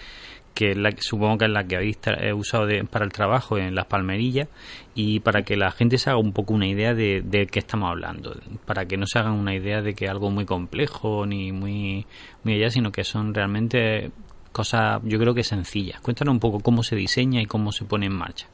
que, 0.54 0.76
la, 0.76 0.92
supongo 0.98 1.40
que 1.40 1.46
es 1.46 1.52
la 1.52 1.64
que 1.66 1.76
habéis 1.76 2.00
usado 2.36 2.68
para 2.90 3.06
el 3.06 3.12
trabajo 3.12 3.58
en 3.58 3.76
las 3.76 3.86
palmerillas 3.86 4.48
y 4.96 5.20
para 5.22 5.44
que 5.44 5.56
la 5.56 5.72
gente 5.72 5.98
se 5.98 6.10
haga 6.10 6.20
un 6.20 6.34
poco 6.34 6.54
una 6.54 6.68
idea 6.68 6.94
de, 6.94 7.22
de 7.24 7.48
qué 7.48 7.60
estamos 7.60 7.90
hablando, 7.90 8.36
para 8.66 8.86
que 8.86 8.98
no 8.98 9.06
se 9.06 9.20
hagan 9.20 9.34
una 9.34 9.56
idea 9.56 9.82
de 9.82 9.94
que 9.94 10.06
es 10.06 10.12
algo 10.12 10.30
muy 10.30 10.46
complejo 10.46 11.26
ni 11.26 11.52
muy, 11.52 12.06
muy 12.44 12.54
allá, 12.56 12.70
sino 12.70 12.92
que 12.92 13.04
son 13.04 13.34
realmente 13.34 14.12
cosas, 14.52 15.02
yo 15.04 15.20
creo 15.20 15.34
que 15.34 15.44
sencillas. 15.44 16.02
Cuéntanos 16.02 16.34
un 16.34 16.40
poco 16.40 16.60
cómo 16.60 16.84
se 16.84 16.96
diseña 16.96 17.42
y 17.42 17.46
cómo 17.46 17.72
se 17.72 17.86
pone 17.86 18.08
en 18.08 18.14
marcha. 18.14 18.48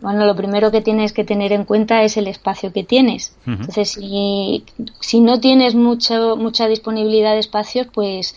Bueno, 0.00 0.26
lo 0.26 0.36
primero 0.36 0.70
que 0.70 0.80
tienes 0.80 1.12
que 1.12 1.24
tener 1.24 1.52
en 1.52 1.64
cuenta 1.64 2.02
es 2.02 2.16
el 2.16 2.28
espacio 2.28 2.72
que 2.72 2.84
tienes. 2.84 3.36
Entonces, 3.46 3.90
si, 3.90 4.64
si 5.00 5.20
no 5.20 5.40
tienes 5.40 5.74
mucho, 5.74 6.36
mucha 6.36 6.68
disponibilidad 6.68 7.32
de 7.32 7.40
espacios, 7.40 7.88
pues 7.92 8.34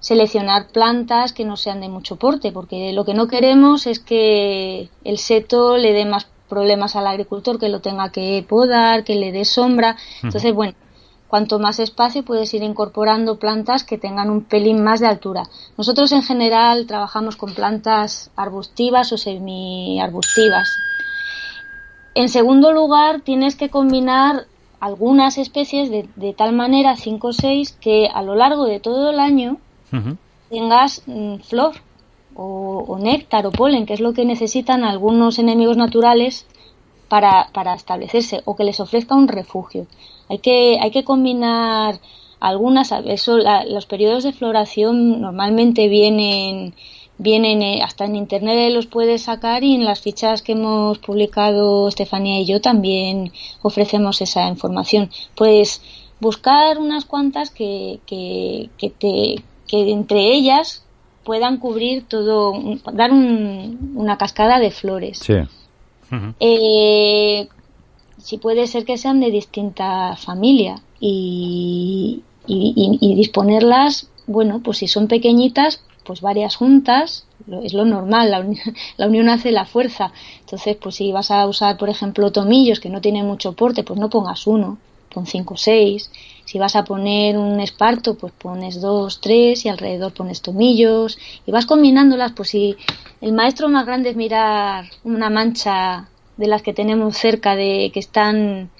seleccionar 0.00 0.68
plantas 0.68 1.32
que 1.32 1.44
no 1.44 1.56
sean 1.56 1.80
de 1.80 1.88
mucho 1.88 2.16
porte, 2.16 2.50
porque 2.50 2.92
lo 2.92 3.04
que 3.04 3.14
no 3.14 3.28
queremos 3.28 3.86
es 3.86 4.00
que 4.00 4.88
el 5.04 5.18
seto 5.18 5.76
le 5.76 5.92
dé 5.92 6.04
más 6.04 6.26
problemas 6.48 6.96
al 6.96 7.06
agricultor, 7.06 7.58
que 7.58 7.68
lo 7.68 7.80
tenga 7.80 8.10
que 8.10 8.44
podar, 8.46 9.04
que 9.04 9.14
le 9.14 9.32
dé 9.32 9.44
sombra. 9.44 9.96
Entonces, 10.22 10.52
bueno, 10.52 10.74
cuanto 11.32 11.58
más 11.58 11.78
espacio 11.78 12.24
puedes 12.24 12.52
ir 12.52 12.62
incorporando 12.62 13.38
plantas 13.38 13.84
que 13.84 13.96
tengan 13.96 14.28
un 14.28 14.44
pelín 14.44 14.84
más 14.84 15.00
de 15.00 15.06
altura. 15.06 15.44
Nosotros 15.78 16.12
en 16.12 16.22
general 16.22 16.86
trabajamos 16.86 17.36
con 17.36 17.54
plantas 17.54 18.30
arbustivas 18.36 19.12
o 19.12 19.16
semi-arbustivas. 19.16 20.68
En 22.14 22.28
segundo 22.28 22.72
lugar, 22.72 23.20
tienes 23.20 23.56
que 23.56 23.70
combinar 23.70 24.46
algunas 24.80 25.38
especies 25.38 25.90
de, 25.90 26.08
de 26.16 26.34
tal 26.34 26.52
manera, 26.52 26.96
5 26.96 27.28
o 27.28 27.32
6, 27.32 27.72
que 27.80 28.08
a 28.12 28.22
lo 28.22 28.34
largo 28.34 28.64
de 28.66 28.80
todo 28.80 29.10
el 29.10 29.20
año 29.20 29.58
tengas 30.50 31.02
mm, 31.06 31.36
flor 31.36 31.74
o, 32.34 32.98
néctar 32.98 33.46
o 33.46 33.52
polen, 33.52 33.86
que 33.86 33.94
es 33.94 34.00
lo 34.00 34.12
que 34.12 34.24
necesitan 34.24 34.84
algunos 34.84 35.38
enemigos 35.38 35.76
naturales 35.76 36.46
para, 37.08 37.48
para 37.52 37.74
establecerse 37.74 38.42
o 38.44 38.56
que 38.56 38.64
les 38.64 38.80
ofrezca 38.80 39.14
un 39.14 39.28
refugio. 39.28 39.86
Hay 40.28 40.38
que, 40.38 40.78
hay 40.80 40.90
que 40.90 41.04
combinar 41.04 42.00
algunas, 42.40 42.92
eso, 43.06 43.38
los 43.68 43.86
periodos 43.86 44.24
de 44.24 44.32
floración 44.32 45.20
normalmente 45.20 45.88
vienen 45.88 46.74
vienen 47.18 47.62
eh, 47.62 47.82
hasta 47.82 48.04
en 48.04 48.16
internet 48.16 48.72
los 48.72 48.86
puedes 48.86 49.22
sacar 49.22 49.64
y 49.64 49.74
en 49.74 49.84
las 49.84 50.00
fichas 50.00 50.42
que 50.42 50.52
hemos 50.52 50.98
publicado 50.98 51.88
Estefanía 51.88 52.40
y 52.40 52.46
yo 52.46 52.60
también 52.60 53.32
ofrecemos 53.62 54.20
esa 54.20 54.48
información. 54.48 55.10
Puedes 55.36 55.82
buscar 56.20 56.78
unas 56.78 57.04
cuantas 57.04 57.50
que, 57.50 58.00
que, 58.06 58.70
que 58.78 58.90
te, 58.90 59.42
que 59.66 59.90
entre 59.90 60.32
ellas 60.32 60.84
puedan 61.24 61.58
cubrir 61.58 62.04
todo, 62.08 62.54
dar 62.92 63.12
una 63.12 64.18
cascada 64.18 64.58
de 64.58 64.70
flores. 64.70 65.18
Sí. 65.18 65.34
Eh, 66.40 67.48
si 68.18 68.38
puede 68.38 68.66
ser 68.66 68.84
que 68.84 68.98
sean 68.98 69.20
de 69.20 69.30
distinta 69.30 70.16
familia 70.16 70.80
y, 71.00 72.22
y, 72.46 73.14
disponerlas, 73.14 74.10
bueno, 74.26 74.60
pues 74.62 74.78
si 74.78 74.88
son 74.88 75.08
pequeñitas, 75.08 75.82
pues 76.04 76.20
varias 76.20 76.56
juntas, 76.56 77.26
es 77.62 77.74
lo 77.74 77.84
normal, 77.84 78.30
la, 78.30 78.46
la, 78.96 79.06
unión 79.06 79.28
hace 79.28 79.52
la 79.52 79.64
fuerza. 79.64 80.12
Entonces, 80.40 80.76
pues 80.76 80.96
si 80.96 81.12
vas 81.12 81.30
a 81.30 81.46
usar, 81.46 81.76
por 81.76 81.88
ejemplo, 81.88 82.32
tomillos 82.32 82.80
que 82.80 82.90
no 82.90 83.00
tienen 83.00 83.26
mucho 83.26 83.52
porte, 83.52 83.84
pues 83.84 83.98
no 83.98 84.10
pongas 84.10 84.46
uno, 84.46 84.78
pon 85.12 85.26
cinco 85.26 85.54
o 85.54 85.56
seis. 85.56 86.10
Si 86.44 86.58
vas 86.58 86.76
a 86.76 86.84
poner 86.84 87.38
un 87.38 87.60
esparto, 87.60 88.14
pues 88.14 88.32
pones 88.32 88.80
dos, 88.80 89.20
tres 89.20 89.64
y 89.64 89.68
alrededor 89.68 90.12
pones 90.12 90.42
tomillos 90.42 91.18
y 91.46 91.50
vas 91.50 91.66
combinándolas. 91.66 92.32
Pues 92.32 92.50
si 92.50 92.76
el 93.20 93.32
maestro 93.32 93.68
más 93.68 93.86
grande 93.86 94.10
es 94.10 94.16
mirar 94.16 94.86
una 95.04 95.30
mancha 95.30 96.08
de 96.36 96.46
las 96.46 96.62
que 96.62 96.72
tenemos 96.72 97.16
cerca 97.16 97.54
de 97.54 97.90
que 97.92 98.00
están 98.00 98.70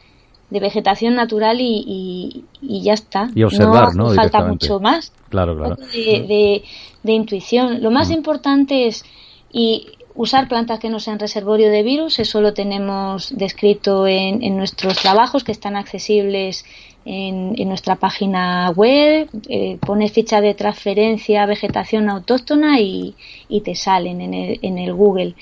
de 0.52 0.60
vegetación 0.60 1.14
natural 1.14 1.58
y, 1.60 2.44
ya 2.60 2.92
está. 2.92 3.28
Y 3.34 3.42
observar, 3.42 3.94
¿no? 3.94 4.10
falta 4.10 4.44
mucho 4.44 4.80
más. 4.80 5.12
Claro, 5.30 5.56
claro. 5.56 5.76
De, 5.76 6.62
intuición. 7.04 7.82
Lo 7.82 7.90
más 7.90 8.10
mm. 8.10 8.12
importante 8.12 8.86
es 8.86 9.04
y 9.50 9.86
usar 10.14 10.46
plantas 10.46 10.78
que 10.78 10.90
no 10.90 11.00
sean 11.00 11.18
reservorio 11.18 11.70
de 11.70 11.82
virus. 11.82 12.18
Eso 12.18 12.40
lo 12.40 12.52
tenemos 12.52 13.36
descrito 13.36 14.06
en, 14.06 14.42
en 14.42 14.56
nuestros 14.56 14.96
trabajos 14.98 15.42
que 15.42 15.52
están 15.52 15.76
accesibles 15.76 16.64
en, 17.04 17.68
nuestra 17.68 17.96
página 17.96 18.70
web, 18.70 19.28
eh, 19.48 19.78
pones 19.80 20.12
ficha 20.12 20.40
de 20.40 20.54
transferencia 20.54 21.46
vegetación 21.46 22.08
autóctona 22.08 22.80
y, 22.80 23.14
te 23.64 23.74
salen 23.74 24.20
en 24.20 24.34
el, 24.34 24.58
en 24.62 24.78
el 24.78 24.92
Google 24.92 25.34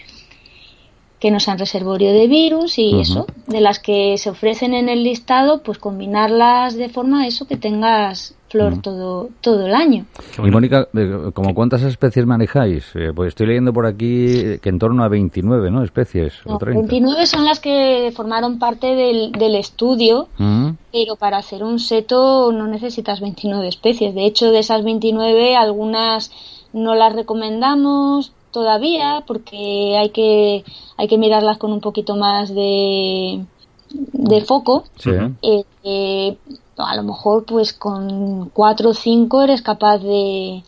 que 1.20 1.30
no 1.30 1.38
sean 1.38 1.58
reservorio 1.58 2.12
de 2.12 2.26
virus 2.26 2.78
y 2.78 2.98
eso, 2.98 3.26
de 3.46 3.60
las 3.60 3.78
que 3.78 4.16
se 4.16 4.30
ofrecen 4.30 4.72
en 4.72 4.88
el 4.88 5.04
listado, 5.04 5.62
pues 5.62 5.78
combinarlas 5.78 6.76
de 6.76 6.88
forma 6.88 7.26
eso 7.26 7.46
que 7.46 7.58
tengas 7.58 8.34
flor 8.48 8.80
todo, 8.82 9.28
todo 9.42 9.66
el 9.66 9.74
año. 9.74 10.06
Y 10.42 10.50
Mónica, 10.50 10.88
eh, 10.94 11.30
¿como 11.34 11.54
cuántas 11.54 11.82
especies 11.82 12.26
manejáis? 12.26 12.84
Eh, 12.94 13.12
pues 13.14 13.28
estoy 13.28 13.46
leyendo 13.46 13.72
por 13.72 13.86
aquí 13.86 14.58
que 14.60 14.68
en 14.70 14.78
torno 14.78 15.04
a 15.04 15.08
29, 15.08 15.70
¿no? 15.70 15.84
Especies. 15.84 16.32
29 16.44 17.26
son 17.26 17.44
las 17.44 17.60
que 17.60 18.10
formaron 18.16 18.58
parte 18.58 18.94
del, 18.94 19.30
del 19.32 19.54
estudio, 19.54 20.28
pero 20.36 21.16
para 21.16 21.36
hacer 21.36 21.62
un 21.62 21.78
seto 21.78 22.50
no 22.50 22.66
necesitas 22.66 23.20
29 23.20 23.68
especies. 23.68 24.14
De 24.14 24.24
hecho, 24.24 24.50
de 24.50 24.60
esas 24.60 24.82
29, 24.82 25.54
algunas 25.54 26.32
no 26.72 26.94
las 26.94 27.14
recomendamos 27.14 28.32
todavía 28.50 29.24
porque 29.26 29.96
hay 29.98 30.10
que, 30.10 30.64
hay 30.96 31.08
que 31.08 31.18
mirarlas 31.18 31.58
con 31.58 31.72
un 31.72 31.80
poquito 31.80 32.16
más 32.16 32.54
de, 32.54 33.44
de 33.90 34.40
foco. 34.42 34.84
Eh, 35.42 35.64
eh, 35.84 36.36
a 36.76 36.96
lo 36.96 37.02
mejor 37.02 37.44
pues 37.44 37.72
con 37.72 38.50
cuatro 38.50 38.90
o 38.90 38.94
cinco 38.94 39.42
eres 39.42 39.62
capaz 39.62 39.98
de, 39.98 40.62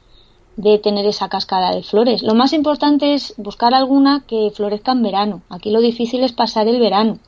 de 0.56 0.78
tener 0.78 1.06
esa 1.06 1.28
cascada 1.28 1.74
de 1.74 1.82
flores. 1.82 2.22
Lo 2.22 2.34
más 2.34 2.52
importante 2.52 3.14
es 3.14 3.34
buscar 3.36 3.74
alguna 3.74 4.24
que 4.26 4.50
florezca 4.54 4.92
en 4.92 5.02
verano. 5.02 5.42
Aquí 5.48 5.70
lo 5.70 5.80
difícil 5.80 6.22
es 6.22 6.32
pasar 6.32 6.68
el 6.68 6.80
verano. 6.80 7.18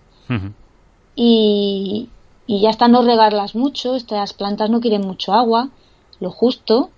y, 1.16 2.08
y 2.46 2.60
ya 2.60 2.70
está 2.70 2.88
no 2.88 3.02
regarlas 3.02 3.54
mucho. 3.54 3.94
Estas 3.94 4.32
plantas 4.32 4.70
no 4.70 4.80
quieren 4.80 5.06
mucho 5.06 5.32
agua, 5.32 5.68
lo 6.20 6.30
justo. 6.30 6.90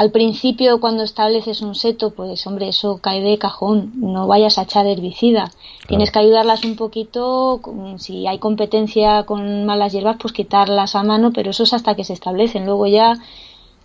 Al 0.00 0.12
principio, 0.12 0.80
cuando 0.80 1.02
estableces 1.02 1.60
un 1.60 1.74
seto, 1.74 2.14
pues 2.14 2.46
hombre, 2.46 2.70
eso 2.70 3.00
cae 3.02 3.20
de 3.20 3.36
cajón. 3.36 3.92
No 3.96 4.26
vayas 4.26 4.56
a 4.56 4.62
echar 4.62 4.86
herbicida. 4.86 5.50
Tienes 5.88 6.10
que 6.10 6.20
ayudarlas 6.20 6.64
un 6.64 6.74
poquito. 6.74 7.60
Si 7.98 8.26
hay 8.26 8.38
competencia 8.38 9.24
con 9.24 9.66
malas 9.66 9.92
hierbas, 9.92 10.16
pues 10.18 10.32
quitarlas 10.32 10.94
a 10.94 11.02
mano, 11.02 11.34
pero 11.34 11.50
eso 11.50 11.64
es 11.64 11.74
hasta 11.74 11.96
que 11.96 12.04
se 12.04 12.14
establecen. 12.14 12.64
Luego 12.64 12.86
ya 12.86 13.18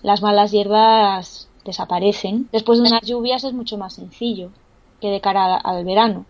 las 0.04 0.22
malas 0.22 0.54
hierbas 0.54 1.50
desaparecen. 1.66 2.48
Después 2.54 2.80
de 2.80 2.88
unas 2.88 3.02
lluvias 3.02 3.44
es 3.44 3.52
mucho 3.52 3.78
más 3.78 3.96
sencillo 3.96 4.52
que 5.02 5.10
de 5.10 5.20
cara 5.20 5.58
al 5.58 5.84
verano. 5.84 6.26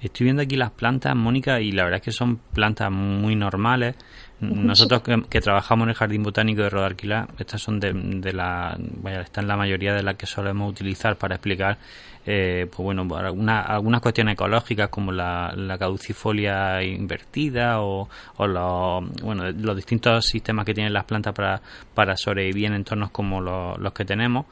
Estoy 0.00 0.26
viendo 0.26 0.42
aquí 0.42 0.54
las 0.54 0.70
plantas, 0.70 1.16
Mónica, 1.16 1.60
y 1.60 1.72
la 1.72 1.82
verdad 1.82 1.98
es 1.98 2.04
que 2.04 2.12
son 2.12 2.36
plantas 2.36 2.92
muy 2.92 3.34
normales. 3.34 3.96
Nosotros 4.40 5.02
que, 5.28 5.40
trabajamos 5.40 5.86
en 5.86 5.88
el 5.90 5.94
Jardín 5.96 6.22
Botánico 6.22 6.62
de 6.62 6.70
Rodarquilá, 6.70 7.28
estas 7.38 7.60
son 7.60 7.80
de, 7.80 8.32
la, 8.32 8.76
vaya, 8.78 9.22
están 9.22 9.48
la 9.48 9.56
mayoría 9.56 9.94
de 9.94 10.02
las 10.02 10.14
que 10.14 10.26
solemos 10.26 10.70
utilizar 10.70 11.16
para 11.16 11.36
explicar, 11.36 11.78
eh, 12.24 12.66
pues 12.70 12.84
bueno, 12.84 13.08
algunas 13.16 14.00
cuestiones 14.00 14.34
ecológicas 14.34 14.90
como 14.90 15.10
la, 15.10 15.76
caducifolia 15.78 16.82
invertida 16.84 17.80
o, 17.80 18.08
o 18.36 18.46
los, 18.46 19.22
bueno, 19.22 19.50
los 19.50 19.74
distintos 19.74 20.26
sistemas 20.26 20.64
que 20.64 20.74
tienen 20.74 20.92
las 20.92 21.04
plantas 21.04 21.34
para, 21.34 21.60
para 21.94 22.16
sobrevivir 22.16 22.66
en 22.66 22.74
entornos 22.74 23.10
como 23.10 23.40
los 23.40 23.92
que 23.92 24.04
tenemos. 24.04 24.46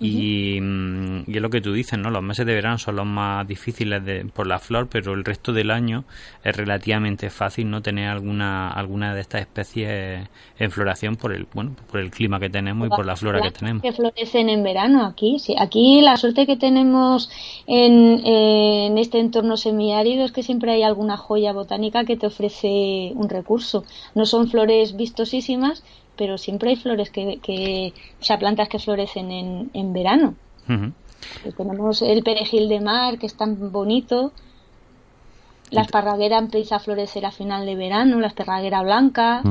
Mm, 0.00 1.20
y, 1.26 1.36
es 1.36 1.42
lo 1.42 1.50
que 1.50 1.60
tú 1.60 1.72
dices, 1.72 1.98
¿no? 1.98 2.10
Los 2.10 2.22
meses 2.22 2.44
de 2.44 2.54
verano 2.54 2.78
son 2.78 2.96
los 2.96 3.06
más 3.06 3.46
difíciles 3.46 4.04
de, 4.04 4.24
por 4.24 4.46
la 4.46 4.58
flor, 4.58 4.88
pero 4.90 5.14
el 5.14 5.24
resto 5.24 5.52
del 5.52 5.70
año 5.70 6.04
es 6.42 6.56
relativamente 6.56 7.30
fácil 7.30 7.70
no 7.70 7.80
tener 7.80 8.08
alguna 8.08 8.70
alguna 8.70 9.14
de 9.14 9.20
estas 9.20 9.42
especies 9.42 10.28
en 10.58 10.70
floración 10.70 11.16
por 11.16 11.32
el 11.32 11.46
bueno 11.52 11.76
por 11.90 12.00
el 12.00 12.10
clima 12.10 12.40
que 12.40 12.50
tenemos 12.50 12.86
y 12.86 12.90
por 12.90 13.06
la 13.06 13.16
flora 13.16 13.40
que 13.40 13.52
tenemos. 13.52 13.82
Que 13.82 13.92
florecen 13.92 14.48
en 14.48 14.62
verano 14.62 15.04
aquí, 15.04 15.38
sí. 15.38 15.54
Aquí 15.58 16.00
la 16.00 16.16
suerte 16.16 16.46
que 16.46 16.56
tenemos 16.56 17.30
en, 17.66 18.26
en 18.26 18.98
este 18.98 19.20
entorno 19.20 19.56
semiárido 19.56 20.24
es 20.24 20.32
que 20.32 20.42
siempre 20.42 20.72
hay 20.72 20.82
alguna 20.82 21.16
joya 21.16 21.52
botánica 21.52 22.04
que 22.04 22.16
te 22.16 22.26
ofrece 22.26 23.12
un 23.14 23.28
recurso. 23.28 23.84
No 24.14 24.26
son 24.26 24.48
flores 24.48 24.96
vistosísimas, 24.96 25.84
pero 26.16 26.38
siempre 26.38 26.70
hay 26.70 26.76
flores 26.76 27.10
que, 27.10 27.38
que 27.42 27.92
o 28.20 28.24
sea, 28.24 28.38
plantas 28.38 28.68
que 28.68 28.78
florecen 28.78 29.30
en, 29.30 29.70
en 29.72 29.92
verano. 29.92 30.34
Pues 31.42 31.54
tenemos 31.56 32.02
el 32.02 32.22
perejil 32.22 32.68
de 32.68 32.80
mar, 32.80 33.18
que 33.18 33.26
es 33.26 33.36
tan 33.36 33.72
bonito. 33.72 34.32
La 35.70 35.82
esparraguera 35.82 36.38
empieza 36.38 36.76
a 36.76 36.78
florecer 36.78 37.26
a 37.26 37.30
final 37.30 37.66
de 37.66 37.74
verano, 37.74 38.20
la 38.20 38.28
esparraguera 38.28 38.82
blanca. 38.82 39.42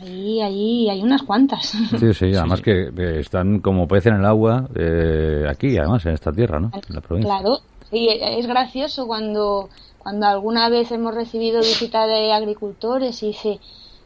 Ahí, 0.00 0.40
ahí 0.40 0.88
hay 0.88 1.02
unas 1.02 1.22
cuantas. 1.22 1.66
Sí, 1.66 2.14
sí, 2.14 2.34
además 2.34 2.62
que 2.62 2.90
están 3.18 3.60
como 3.60 3.86
pez 3.86 4.06
en 4.06 4.14
el 4.14 4.24
agua 4.24 4.68
eh, 4.74 5.44
aquí, 5.48 5.76
además, 5.76 6.06
en 6.06 6.14
esta 6.14 6.32
tierra, 6.32 6.58
¿no? 6.58 6.70
En 6.88 6.94
la 6.94 7.00
provincia. 7.00 7.38
Claro, 7.38 7.58
y 7.92 8.08
es 8.08 8.46
gracioso 8.46 9.06
cuando, 9.06 9.68
cuando 9.98 10.26
alguna 10.26 10.68
vez 10.70 10.90
hemos 10.92 11.14
recibido 11.14 11.60
visita 11.60 12.06
de 12.06 12.32
agricultores 12.32 13.22
y 13.22 13.28
dice, 13.28 13.60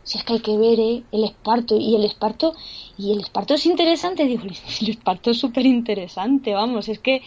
si 0.04 0.18
es 0.18 0.25
que 0.25 0.34
hay 0.34 0.40
que 0.40 0.56
ver 0.56 0.78
¿eh? 0.78 1.02
el 1.12 1.25
esparto 1.25 1.76
y 1.76 1.96
el 1.96 2.04
esparto 2.04 2.54
y 2.96 3.12
el 3.12 3.20
esparto 3.20 3.54
es 3.54 3.66
interesante 3.66 4.25
digo 4.26 4.44
el 4.44 4.88
esparto 4.88 5.30
es 5.30 5.38
súper 5.38 5.66
interesante 5.66 6.54
vamos 6.54 6.88
es 6.88 6.99
que 6.99 7.23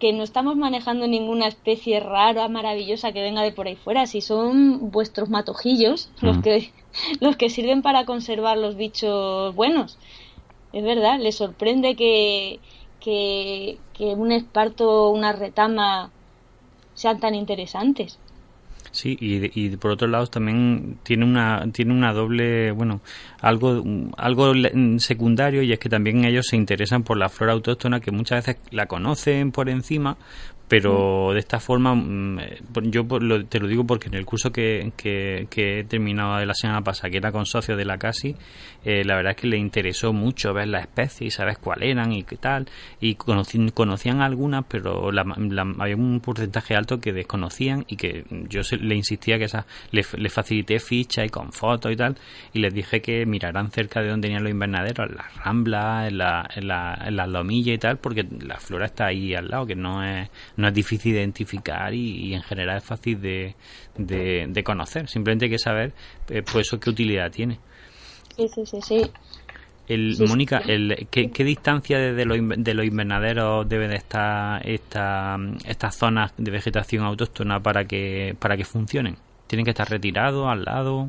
que 0.00 0.12
no 0.14 0.24
estamos 0.24 0.56
manejando 0.56 1.06
ninguna 1.06 1.46
especie 1.46 2.00
rara, 2.00 2.48
maravillosa 2.48 3.12
que 3.12 3.22
venga 3.22 3.42
de 3.42 3.52
por 3.52 3.68
ahí 3.68 3.76
fuera, 3.76 4.06
si 4.06 4.22
son 4.22 4.90
vuestros 4.90 5.28
matojillos 5.28 6.10
los 6.22 6.38
mm. 6.38 6.42
que 6.42 6.72
los 7.20 7.36
que 7.36 7.50
sirven 7.50 7.82
para 7.82 8.06
conservar 8.06 8.56
los 8.56 8.74
bichos 8.74 9.54
buenos. 9.54 9.98
Es 10.72 10.82
verdad, 10.82 11.20
les 11.20 11.36
sorprende 11.36 11.96
que, 11.96 12.60
que, 12.98 13.78
que 13.92 14.14
un 14.14 14.32
esparto 14.32 14.88
o 14.90 15.10
una 15.10 15.32
retama 15.32 16.10
sean 16.94 17.20
tan 17.20 17.34
interesantes. 17.34 18.18
Sí, 18.92 19.16
y, 19.20 19.50
y 19.54 19.76
por 19.76 19.92
otro 19.92 20.08
lado 20.08 20.26
también 20.26 20.98
tiene 21.04 21.24
una 21.24 21.64
tiene 21.72 21.92
una 21.92 22.12
doble, 22.12 22.72
bueno, 22.72 23.00
algo 23.40 23.84
algo 24.16 24.52
secundario 24.98 25.62
y 25.62 25.72
es 25.72 25.78
que 25.78 25.88
también 25.88 26.24
ellos 26.24 26.46
se 26.50 26.56
interesan 26.56 27.04
por 27.04 27.16
la 27.16 27.28
flora 27.28 27.52
autóctona 27.52 28.00
que 28.00 28.10
muchas 28.10 28.44
veces 28.44 28.60
la 28.72 28.86
conocen 28.86 29.52
por 29.52 29.68
encima, 29.68 30.16
pero 30.70 31.32
de 31.32 31.40
esta 31.40 31.58
forma 31.58 31.96
mm, 31.96 32.38
eh, 32.38 32.58
yo 32.84 33.04
te 33.48 33.58
lo 33.58 33.66
digo 33.66 33.84
porque 33.84 34.06
en 34.06 34.14
el 34.14 34.24
curso 34.24 34.52
que, 34.52 34.92
que, 34.96 35.48
he 35.50 35.84
terminado 35.84 36.36
de 36.36 36.46
la 36.46 36.54
semana 36.54 36.80
pasada 36.82 37.10
que 37.10 37.16
era 37.16 37.32
con 37.32 37.44
socios 37.44 37.76
de 37.76 37.84
la 37.84 37.98
CASI 37.98 38.36
eh, 38.84 39.04
la 39.04 39.16
verdad 39.16 39.32
es 39.32 39.36
que 39.36 39.46
le 39.46 39.58
interesó 39.58 40.12
mucho 40.12 40.54
ver 40.54 40.68
las 40.68 40.82
especies 40.82 41.20
y 41.20 41.30
saber 41.30 41.58
cuáles 41.58 41.90
eran 41.90 42.12
y 42.12 42.22
qué 42.22 42.36
tal. 42.36 42.66
Y 43.00 43.14
conocían 43.14 44.22
algunas 44.22 44.64
pero 44.68 45.10
había 45.78 45.96
un 45.96 46.20
porcentaje 46.20 46.74
alto 46.74 47.00
que 47.00 47.12
desconocían 47.12 47.84
y 47.88 47.96
que 47.96 48.24
yo 48.48 48.62
le 48.80 48.94
insistía 48.94 49.38
que 49.38 49.44
esa 49.44 49.66
le, 49.90 50.02
facilité 50.02 50.78
ficha 50.78 51.24
y 51.24 51.28
con 51.28 51.52
fotos 51.52 51.92
y 51.92 51.96
tal. 51.96 52.16
Y 52.52 52.60
les 52.60 52.72
dije 52.72 53.02
que 53.02 53.26
miraran 53.26 53.70
cerca 53.70 54.00
de 54.00 54.08
donde 54.08 54.28
tenían 54.28 54.44
los 54.44 54.52
invernaderos 54.52 55.10
en 55.10 55.16
las 55.16 55.36
ramblas 55.36 56.08
en, 56.08 56.18
la, 56.18 56.48
en, 56.54 56.68
la, 56.68 56.98
en 57.06 57.16
las 57.16 57.28
lomillas 57.28 57.74
y 57.74 57.78
tal 57.78 57.98
porque 57.98 58.26
la 58.40 58.56
flora 58.56 58.86
está 58.86 59.06
ahí 59.06 59.34
al 59.34 59.48
lado 59.48 59.66
que 59.66 59.74
no 59.74 60.04
es 60.04 60.28
no 60.60 60.68
es 60.68 60.74
difícil 60.74 61.12
de 61.12 61.20
identificar 61.20 61.92
y, 61.92 62.34
en 62.34 62.42
general 62.42 62.78
es 62.78 62.84
fácil 62.84 63.20
de, 63.20 63.54
de, 63.96 64.62
conocer. 64.64 65.08
Simplemente 65.08 65.46
hay 65.46 65.50
que 65.50 65.58
saber 65.58 65.92
eh, 66.28 66.42
pues 66.42 66.66
eso 66.66 66.78
qué 66.78 66.90
utilidad 66.90 67.30
tiene. 67.30 67.58
Sí, 68.36 68.46
sí, 68.48 68.66
sí, 68.66 68.80
sí. 68.82 69.10
El, 69.88 70.16
Mónica, 70.28 70.58
el, 70.58 71.08
¿qué, 71.10 71.30
¿qué, 71.32 71.42
distancia 71.42 71.98
desde 71.98 72.24
los, 72.24 72.38
de 72.58 72.74
los 72.74 72.86
invernaderos 72.86 73.68
debe 73.68 73.88
de 73.88 73.96
estar 73.96 74.64
esta, 74.64 75.36
estas 75.66 75.96
zonas 75.96 76.32
de 76.36 76.50
vegetación 76.52 77.04
autóctona 77.04 77.60
para 77.60 77.84
que, 77.86 78.36
para 78.38 78.56
que 78.56 78.64
funcionen? 78.64 79.16
¿Tienen 79.48 79.64
que 79.64 79.70
estar 79.70 79.90
retirados, 79.90 80.46
al 80.46 80.62
lado? 80.62 81.08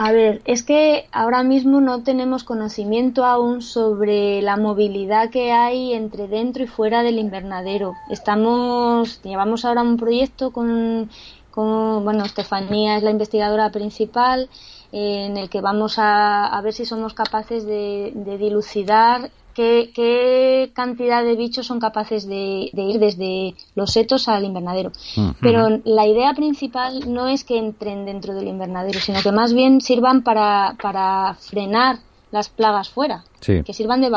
A 0.00 0.12
ver, 0.12 0.42
es 0.44 0.62
que 0.62 1.08
ahora 1.10 1.42
mismo 1.42 1.80
no 1.80 2.04
tenemos 2.04 2.44
conocimiento 2.44 3.24
aún 3.24 3.62
sobre 3.62 4.40
la 4.42 4.56
movilidad 4.56 5.28
que 5.28 5.50
hay 5.50 5.92
entre 5.92 6.28
dentro 6.28 6.62
y 6.62 6.68
fuera 6.68 7.02
del 7.02 7.18
invernadero. 7.18 7.94
Estamos, 8.08 9.20
llevamos 9.24 9.64
ahora 9.64 9.82
un 9.82 9.96
proyecto 9.96 10.52
con, 10.52 11.10
con 11.50 12.04
bueno, 12.04 12.24
Estefanía 12.24 12.96
es 12.96 13.02
la 13.02 13.10
investigadora 13.10 13.70
principal, 13.72 14.48
en 14.92 15.36
el 15.36 15.50
que 15.50 15.60
vamos 15.60 15.98
a, 15.98 16.46
a 16.46 16.62
ver 16.62 16.74
si 16.74 16.84
somos 16.84 17.12
capaces 17.12 17.66
de, 17.66 18.12
de 18.14 18.38
dilucidar 18.38 19.32
qué, 19.58 20.70
cantidad 20.74 21.24
de 21.24 21.36
bichos 21.36 21.66
son 21.66 21.80
capaces 21.80 22.26
de, 22.26 22.70
ir 22.72 22.98
desde 22.98 23.54
los 23.74 23.92
setos 23.92 24.28
al 24.28 24.44
invernadero. 24.44 24.92
Pero 25.40 25.80
la 25.84 26.06
idea 26.06 26.32
principal 26.34 27.12
no 27.12 27.28
es 27.28 27.44
que 27.44 27.58
entren 27.58 28.04
dentro 28.04 28.34
del 28.34 28.48
invernadero, 28.48 29.00
sino 29.00 29.20
que 29.22 29.32
más 29.32 29.52
bien 29.52 29.80
sirvan 29.80 30.22
para, 30.22 30.76
para 30.80 31.34
frenar 31.34 31.98
las 32.30 32.48
plagas 32.48 32.88
fuera, 32.88 33.24
que 33.40 33.72
sirvan 33.72 34.00
de, 34.00 34.10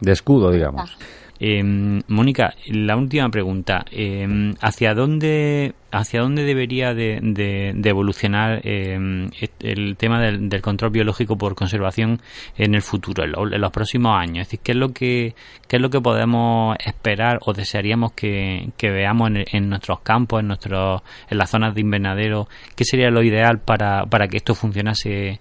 de 0.00 0.12
escudo, 0.12 0.50
digamos. 0.50 0.96
Em, 1.40 2.00
Mónica, 2.08 2.54
la 2.66 2.96
última 2.96 3.28
pregunta. 3.28 3.84
Em, 3.90 4.54
¿Hacia 4.60 4.94
dónde 4.94 5.74
hacia 5.90 6.22
dónde 6.22 6.42
debería 6.42 6.92
de, 6.92 7.72
evolucionar 7.84 8.60
em, 8.64 9.30
el 9.60 9.96
tema 9.96 10.20
del, 10.20 10.60
control 10.60 10.90
biológico 10.90 11.38
por 11.38 11.54
conservación 11.54 12.20
en 12.56 12.74
el 12.74 12.82
futuro, 12.82 13.24
en, 13.24 13.60
los 13.60 13.70
próximos 13.72 14.12
años? 14.16 14.42
Es 14.42 14.48
decir, 14.48 14.60
¿qué 14.62 14.72
es 14.72 14.78
lo 14.78 14.92
que 14.92 15.34
qué 15.68 15.76
es 15.76 15.82
lo 15.82 15.90
que 15.90 16.00
podemos 16.00 16.76
esperar 16.84 17.38
o 17.42 17.52
desearíamos 17.52 18.12
que, 18.12 18.72
veamos 18.80 19.30
en, 19.52 19.68
nuestros 19.68 20.00
campos, 20.00 20.40
en 20.40 20.48
nuestros 20.48 21.02
en 21.28 21.38
las 21.38 21.50
zonas 21.50 21.74
de 21.74 21.80
invernadero? 21.80 22.48
¿Qué 22.76 22.84
sería 22.84 23.10
lo 23.10 23.22
ideal 23.22 23.60
para, 23.60 24.06
para 24.06 24.28
que 24.28 24.38
esto 24.38 24.54
funcionase 24.54 25.40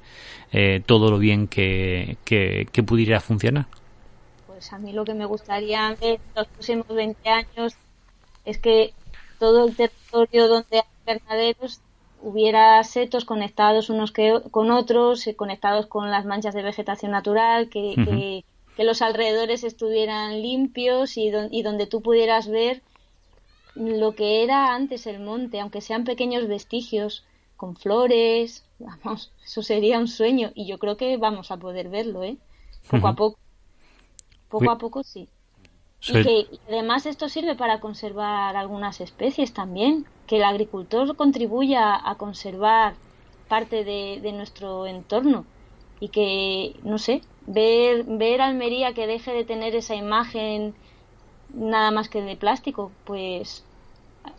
eh, 0.52 0.82
todo 0.86 1.10
lo 1.10 1.18
bien 1.20 1.48
que, 1.48 2.18
que 2.26 2.84
pudiera 2.84 3.20
funcionar? 3.20 3.66
Pues 4.64 4.72
a 4.72 4.80
mí 4.80 4.94
lo 4.94 5.04
que 5.04 5.14
me 5.14 5.26
gustaría 5.26 5.90
ver 6.00 6.22
en 6.24 6.32
los 6.38 6.48
próximos 6.48 6.88
20 6.88 7.30
años 7.30 7.74
es 8.46 8.58
que 8.60 8.94
todo 9.38 9.66
el 9.66 9.76
territorio 9.76 10.48
donde 10.48 10.78
hay 10.78 10.84
invernaderos 11.00 11.82
hubiera 12.22 12.82
setos 12.86 13.26
conectados 13.26 13.90
unos 13.90 14.14
con 14.52 14.72
otros, 14.72 15.28
eh, 15.28 15.36
conectados 15.36 15.88
con 15.88 16.10
las 16.12 16.24
manchas 16.24 16.54
de 16.54 16.64
vegetación 16.64 17.12
natural, 17.12 17.70
que, 17.70 18.46
los 18.78 19.02
alrededores 19.02 19.66
estuvieran 19.66 20.42
limpios 20.42 21.18
y, 21.18 21.30
y 21.52 21.62
donde 21.62 21.86
tú 21.86 22.02
pudieras 22.02 22.48
ver 22.48 22.82
lo 23.76 24.16
que 24.16 24.46
era 24.46 24.74
antes 24.74 25.08
el 25.08 25.20
monte, 25.20 25.60
aunque 25.60 25.82
sean 25.82 26.06
pequeños 26.06 26.48
vestigios 26.48 27.26
con 27.58 27.76
flores, 27.76 28.64
vamos, 28.80 29.34
eso 29.44 29.62
sería 29.62 30.00
un 30.00 30.08
sueño 30.08 30.54
y 30.56 30.68
yo 30.68 30.80
creo 30.80 30.96
que 30.96 31.18
vamos 31.18 31.52
a 31.52 31.58
poder 31.58 31.90
verlo, 31.90 32.24
¿eh? 32.24 32.38
Poco 32.90 33.08
a 33.10 33.14
poco. 33.14 33.43
Poco 34.54 34.70
a 34.70 34.78
poco 34.78 35.02
sí. 35.02 35.28
Y 36.06 36.22
que 36.22 36.48
además 36.68 37.08
esto 37.08 37.28
sirve 37.28 37.56
para 37.56 37.80
conservar 37.80 38.56
algunas 38.56 39.02
especies 39.02 39.52
también, 39.52 40.06
que 40.28 40.36
el 40.36 40.44
agricultor 40.44 41.16
contribuya 41.16 42.00
a 42.08 42.16
conservar 42.16 42.94
parte 43.48 43.84
de, 43.84 44.32
nuestro 44.32 44.86
entorno 44.86 45.46
y 46.00 46.10
que, 46.10 46.76
no 46.84 47.00
sé, 47.00 47.22
ver, 47.48 48.04
ver 48.04 48.42
Almería 48.42 48.94
que 48.94 49.08
deje 49.08 49.34
de 49.34 49.44
tener 49.44 49.76
esa 49.76 49.96
imagen 49.96 50.76
nada 51.52 51.90
más 51.90 52.08
que 52.10 52.22
de 52.22 52.36
plástico, 52.36 52.92
pues 53.06 53.64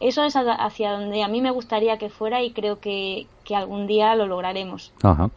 eso 0.00 0.24
es 0.24 0.34
hacia 0.36 0.92
donde 0.92 1.22
a 1.22 1.28
mí 1.28 1.40
me 1.40 1.50
gustaría 1.50 1.96
que 1.98 2.08
fuera 2.08 2.42
y 2.42 2.52
creo 2.52 2.78
que, 2.78 3.26
algún 3.54 3.86
día 3.86 4.14
lo 4.14 4.26
lograremos. 4.26 4.92
Ajá. 5.02 5.28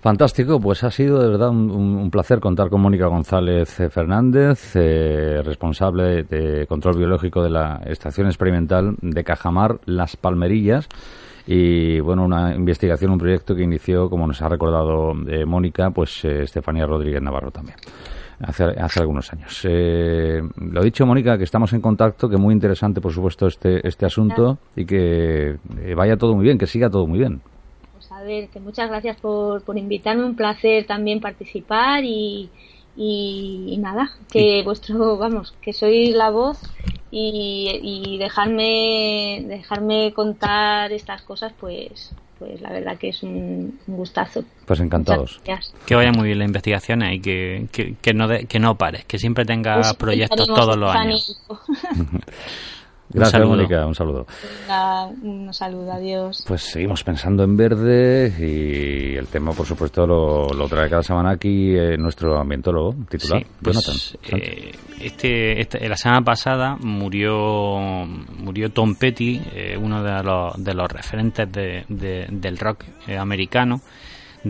Fantástico, 0.00 0.58
pues 0.60 0.82
ha 0.84 0.90
sido 0.90 1.20
de 1.20 1.28
verdad 1.28 1.50
un, 1.50 2.10
placer 2.10 2.40
contar 2.40 2.68
con 2.68 2.80
Mónica 2.80 3.06
González 3.06 3.80
eh, 3.80 3.88
Fernández, 3.90 4.74
eh, 4.74 5.40
responsable 5.42 6.24
de 6.24 6.66
control 6.66 6.98
biológico 6.98 7.42
de 7.42 7.50
la 7.50 7.80
Estación 7.86 8.26
Experimental 8.26 8.96
de 9.00 9.24
Cajamar 9.24 9.80
Las 9.86 10.16
Palmerillas. 10.16 10.88
Y 11.46 12.00
bueno, 12.00 12.24
una 12.24 12.54
investigación, 12.54 13.12
un 13.12 13.18
proyecto 13.18 13.54
que 13.54 13.62
inició, 13.62 14.08
como 14.08 14.26
nos 14.26 14.40
ha 14.42 14.48
recordado 14.48 15.12
eh, 15.28 15.44
Mónica, 15.44 15.90
pues 15.90 16.24
Estefanía 16.24 16.86
Rodríguez 16.86 17.22
Navarro 17.22 17.50
también 17.50 17.76
hace, 18.46 18.64
hace 18.64 19.00
algunos 19.00 19.32
años. 19.32 19.60
Eh, 19.64 20.40
lo 20.56 20.82
dicho, 20.82 21.06
Mónica, 21.06 21.36
que 21.38 21.44
estamos 21.44 21.72
en 21.72 21.80
contacto, 21.80 22.28
que 22.28 22.36
muy 22.36 22.54
interesante, 22.54 23.00
por 23.00 23.12
supuesto, 23.12 23.46
este, 23.46 23.86
este 23.86 24.06
asunto 24.06 24.58
y 24.76 24.84
que 24.84 25.56
eh, 25.80 25.94
vaya 25.96 26.16
todo 26.16 26.34
muy 26.34 26.44
bien, 26.44 26.58
que 26.58 26.66
siga 26.66 26.90
todo 26.90 27.06
muy 27.06 27.18
bien. 27.18 27.40
Pues 27.92 28.10
a 28.12 28.22
ver, 28.22 28.48
que 28.48 28.60
muchas 28.60 28.88
gracias 28.88 29.16
por, 29.20 29.62
por 29.62 29.78
invitarme, 29.78 30.24
un 30.24 30.36
placer 30.36 30.86
también 30.86 31.20
participar 31.20 32.04
y, 32.04 32.50
y, 32.96 33.76
nada, 33.78 34.10
que 34.30 34.62
vuestro, 34.64 35.16
vamos, 35.18 35.54
que 35.60 35.72
sois 35.72 36.14
la 36.14 36.30
voz 36.30 36.58
y, 37.10 37.80
y 37.82 38.18
dejarme, 38.18 39.44
dejarme 39.46 40.12
contar 40.12 40.92
estas 40.92 41.22
cosas, 41.22 41.52
pues 41.58 42.14
pues 42.44 42.60
la 42.60 42.70
verdad 42.70 42.98
que 42.98 43.08
es 43.08 43.22
un, 43.22 43.78
gustazo. 43.86 44.44
Pues 44.66 44.80
encantados. 44.80 45.40
Que 45.86 45.94
vaya 45.94 46.12
muy 46.12 46.26
bien 46.26 46.38
la 46.38 46.44
investigación 46.44 47.02
y 47.02 47.20
que, 47.20 47.66
que, 47.72 48.14
no, 48.14 48.28
que 48.48 48.58
no 48.58 48.76
pares, 48.76 49.04
que 49.06 49.18
siempre 49.18 49.44
tengas 49.44 49.88
pues 49.88 49.96
proyectos 49.96 50.46
todos 50.46 50.76
los 50.76 50.94
años. 50.94 51.40
Gracias, 53.10 53.46
Mónica. 53.46 53.86
Un 53.86 53.94
saludo. 53.94 54.26
un 55.22 55.52
saludo, 55.52 55.92
adiós. 55.92 56.44
Pues 56.46 56.62
seguimos 56.62 57.04
pensando 57.04 57.44
en 57.44 57.56
verde 57.56 58.32
y 58.38 59.16
el 59.16 59.26
tema, 59.28 59.52
por 59.52 59.66
supuesto, 59.66 60.06
lo, 60.06 60.68
trae 60.68 60.88
cada 60.88 61.02
semana 61.02 61.32
aquí 61.32 61.76
eh, 61.76 61.96
nuestro 61.96 62.38
ambientólogo 62.38 62.94
titular, 63.08 63.44
pues, 63.62 64.16
eh, 64.32 64.72
este, 65.00 65.60
este, 65.60 65.88
la 65.88 65.96
semana 65.96 66.22
pasada 66.22 66.76
murió 66.80 68.06
murió 68.38 68.70
Tom 68.70 68.94
Petty, 68.94 69.40
eh, 69.54 69.76
uno 69.80 70.02
de 70.02 70.22
los, 70.22 70.64
de 70.64 70.74
los 70.74 70.90
referentes 70.90 71.50
de, 71.52 71.84
del 71.88 72.58
rock 72.58 72.84
americano 73.18 73.80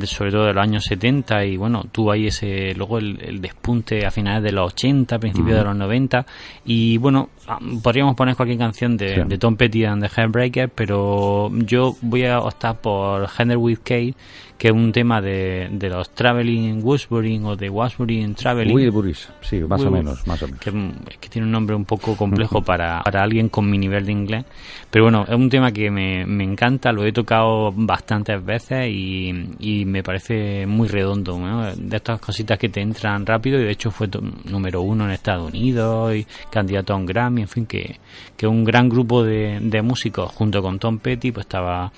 sobre 0.02 0.30
todo 0.30 0.46
de 0.46 0.52
los 0.52 0.62
años 0.62 0.84
70 0.84 1.44
y 1.44 1.56
bueno, 1.56 1.84
tuvo 1.90 2.12
ahí 2.12 2.26
ese, 2.26 2.74
luego 2.74 2.98
el, 2.98 3.40
despunte 3.40 4.04
a 4.06 4.10
finales 4.10 4.42
de 4.42 4.52
los 4.52 4.72
80, 4.72 5.18
principios 5.18 5.58
de 5.58 5.64
los 5.64 5.76
90 5.76 6.26
y 6.64 6.98
bueno, 6.98 7.30
ah, 7.46 7.58
podríamos 7.82 8.14
poner 8.14 8.36
cualquier 8.36 8.58
canción 8.58 8.96
de, 8.96 9.24
Tom 9.38 9.56
Petty 9.56 9.84
and 9.84 10.02
the 10.02 10.08
Heartbreakers, 10.08 10.72
pero 10.74 11.50
yo 11.52 11.96
voy 12.02 12.24
a 12.24 12.40
optar 12.40 12.80
por 12.80 13.28
Henry 13.38 13.56
with 13.56 13.78
Kate 13.78 14.14
que 14.58 14.68
es 14.68 14.74
un 14.74 14.92
tema 14.92 15.20
de, 15.20 15.68
de 15.72 15.90
los 15.90 16.10
Traveling 16.10 16.80
Washbury 16.82 17.40
o 17.44 17.56
de 17.56 17.68
Washbury 17.68 18.34
Traveling. 18.34 18.74
Wilburys, 18.74 19.28
sí, 19.40 19.58
más 19.60 19.82
o 19.82 19.90
menos, 19.90 20.26
más 20.26 20.42
o 20.42 20.46
menos. 20.46 20.60
Que, 20.60 21.18
que, 21.18 21.28
tiene 21.28 21.46
un 21.46 21.52
nombre 21.52 21.74
un 21.74 21.84
poco 21.84 22.16
complejo 22.16 22.62
para, 22.62 23.02
para 23.02 23.22
alguien 23.22 23.48
con 23.48 23.68
mi 23.68 23.78
nivel 23.78 24.06
de 24.06 24.12
inglés. 24.12 24.44
Pero 24.90 25.06
bueno, 25.06 25.24
es 25.28 25.34
un 25.34 25.50
tema 25.50 25.72
que 25.72 25.90
me, 25.90 26.24
me 26.24 26.44
encanta, 26.44 26.92
lo 26.92 27.04
he 27.04 27.12
tocado 27.12 27.72
bastantes 27.76 28.44
veces 28.44 28.88
y, 28.88 29.50
y 29.58 29.83
me 29.84 30.02
parece 30.02 30.66
muy 30.66 30.88
redondo. 30.88 31.38
De 31.76 31.96
estas 31.96 32.20
cositas 32.20 32.58
que 32.58 32.68
te 32.68 32.80
entran 32.80 33.24
rápido 33.26 33.60
y 33.60 33.64
de 33.64 33.70
hecho 33.70 33.90
fue 33.90 34.08
número 34.44 34.82
uno 34.82 35.04
en 35.04 35.10
Estados 35.10 35.50
Unidos 35.50 36.14
y 36.14 36.26
candidato 36.50 36.92
a 36.92 36.96
un 36.96 37.06
Grammy, 37.06 37.42
en 37.42 37.48
fin, 37.48 37.66
que, 37.66 37.98
que 38.36 38.46
un 38.46 38.64
gran 38.64 38.88
grupo 38.88 39.22
de, 39.22 39.58
de 39.60 39.82
músicos 39.82 40.30
junto 40.32 40.62
con 40.62 40.78
Tom 40.78 40.98
Petty 40.98 41.32
pues 41.32 41.46
estaba 41.46 41.92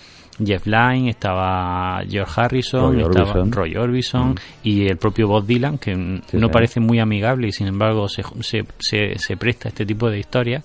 Jeff 0.45 0.67
Lynne, 0.67 1.11
estaba 1.11 2.03
George 2.09 2.33
Harrison, 2.37 3.01
estaba 3.01 3.45
Roy 3.51 3.77
Orbison 3.77 4.31
mm. 4.31 4.37
y 4.63 4.87
el 4.87 4.97
propio 4.99 5.29
Bob 5.29 5.47
Dylan, 5.47 5.79
que 5.79 5.95
no 5.95 6.51
parece 6.51 6.81
muy 6.81 6.99
amigable 6.99 7.49
y 7.49 7.53
sin 7.53 7.67
embargo 7.67 8.09
se, 8.09 8.23
se, 8.41 9.19
se, 9.19 9.37
presta 9.37 9.69
a 9.69 9.71
este 9.71 9.87
tipo 9.87 10.11
de 10.11 10.19
historias. 10.19 10.65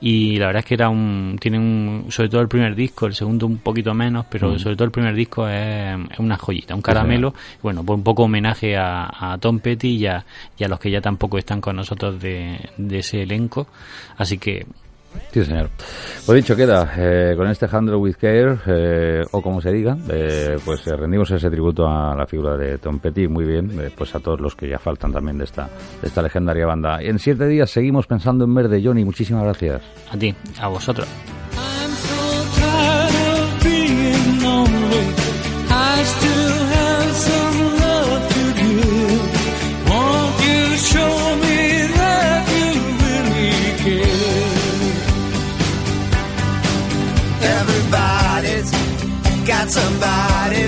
Y 0.00 0.38
la 0.38 0.46
verdad 0.46 0.60
es 0.60 0.66
que 0.66 0.74
era 0.74 0.88
un, 0.88 1.36
tienen 1.38 1.60
un, 1.60 2.06
sobre 2.10 2.28
todo 2.30 2.40
el 2.40 2.48
primer 2.48 2.74
disco, 2.74 3.06
el 3.06 3.14
segundo 3.14 3.46
un 3.46 3.58
poquito 3.58 3.92
menos, 3.92 4.24
pero 4.30 4.50
mm. 4.50 4.58
sobre 4.58 4.76
todo 4.76 4.86
el 4.86 4.90
primer 4.90 5.14
disco 5.14 5.46
es, 5.46 5.96
una 6.18 6.36
joyita, 6.36 6.74
un 6.74 6.82
caramelo. 6.82 7.34
bueno, 7.62 7.84
pues 7.84 7.98
un 7.98 8.04
poco 8.04 8.24
homenaje 8.24 8.76
a, 8.76 9.36
Tom 9.40 9.58
Petty 9.58 9.96
y 9.96 10.06
a, 10.06 10.24
y 10.58 10.64
a, 10.64 10.68
los 10.68 10.80
que 10.80 10.90
ya 10.90 11.00
tampoco 11.00 11.36
están 11.38 11.60
con 11.60 11.76
nosotros 11.76 12.20
de, 12.20 12.58
de 12.78 12.98
ese 12.98 13.22
elenco. 13.22 13.66
Así 14.16 14.38
que 14.38 14.66
Sí, 15.32 15.44
señor. 15.44 15.70
Pues 16.26 16.42
dicho 16.42 16.56
queda, 16.56 16.92
eh, 16.96 17.34
con 17.36 17.48
este 17.48 17.66
Handle 17.70 17.96
with 17.96 18.16
Care, 18.16 18.58
eh, 18.66 19.24
o 19.30 19.40
como 19.40 19.60
se 19.60 19.70
diga, 19.70 19.96
eh, 20.08 20.56
pues 20.64 20.84
rendimos 20.86 21.30
ese 21.30 21.48
tributo 21.50 21.86
a 21.86 22.14
la 22.16 22.26
figura 22.26 22.56
de 22.56 22.78
Tom 22.78 22.98
Petty, 22.98 23.28
muy 23.28 23.44
bien, 23.44 23.92
pues 23.96 24.14
a 24.14 24.20
todos 24.20 24.40
los 24.40 24.56
que 24.56 24.68
ya 24.68 24.78
faltan 24.78 25.12
también 25.12 25.38
de 25.38 25.44
esta, 25.44 25.68
de 26.00 26.08
esta 26.08 26.22
legendaria 26.22 26.66
banda. 26.66 27.00
En 27.00 27.18
siete 27.18 27.46
días 27.46 27.70
seguimos 27.70 28.06
pensando 28.06 28.44
en 28.44 28.54
verde, 28.54 28.82
Johnny, 28.84 29.04
muchísimas 29.04 29.44
gracias. 29.44 29.82
A 30.10 30.16
ti, 30.16 30.34
a 30.60 30.68
vosotros. 30.68 31.08
Somebody 49.70 50.62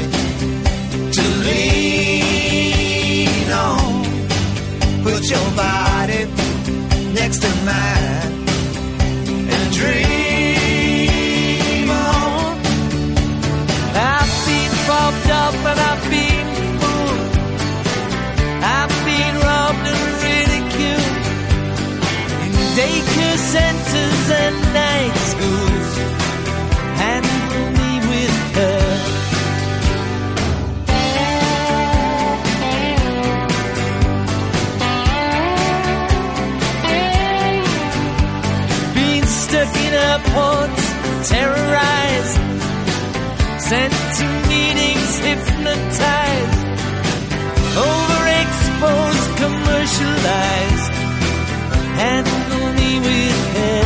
to 1.16 1.22
lean 1.46 2.22
on. 3.50 4.04
Put 5.02 5.22
your 5.28 5.48
body 5.56 6.20
next 7.12 7.38
to 7.42 7.48
mine 7.66 8.01
terrorized, 41.24 42.36
sent 43.60 43.92
to 44.18 44.26
meetings 44.48 45.18
hypnotized, 45.18 46.62
overexposed, 47.78 49.36
commercialized, 49.42 50.92
handle 52.00 52.72
me 52.74 52.98
with 52.98 53.54
care. 53.54 53.81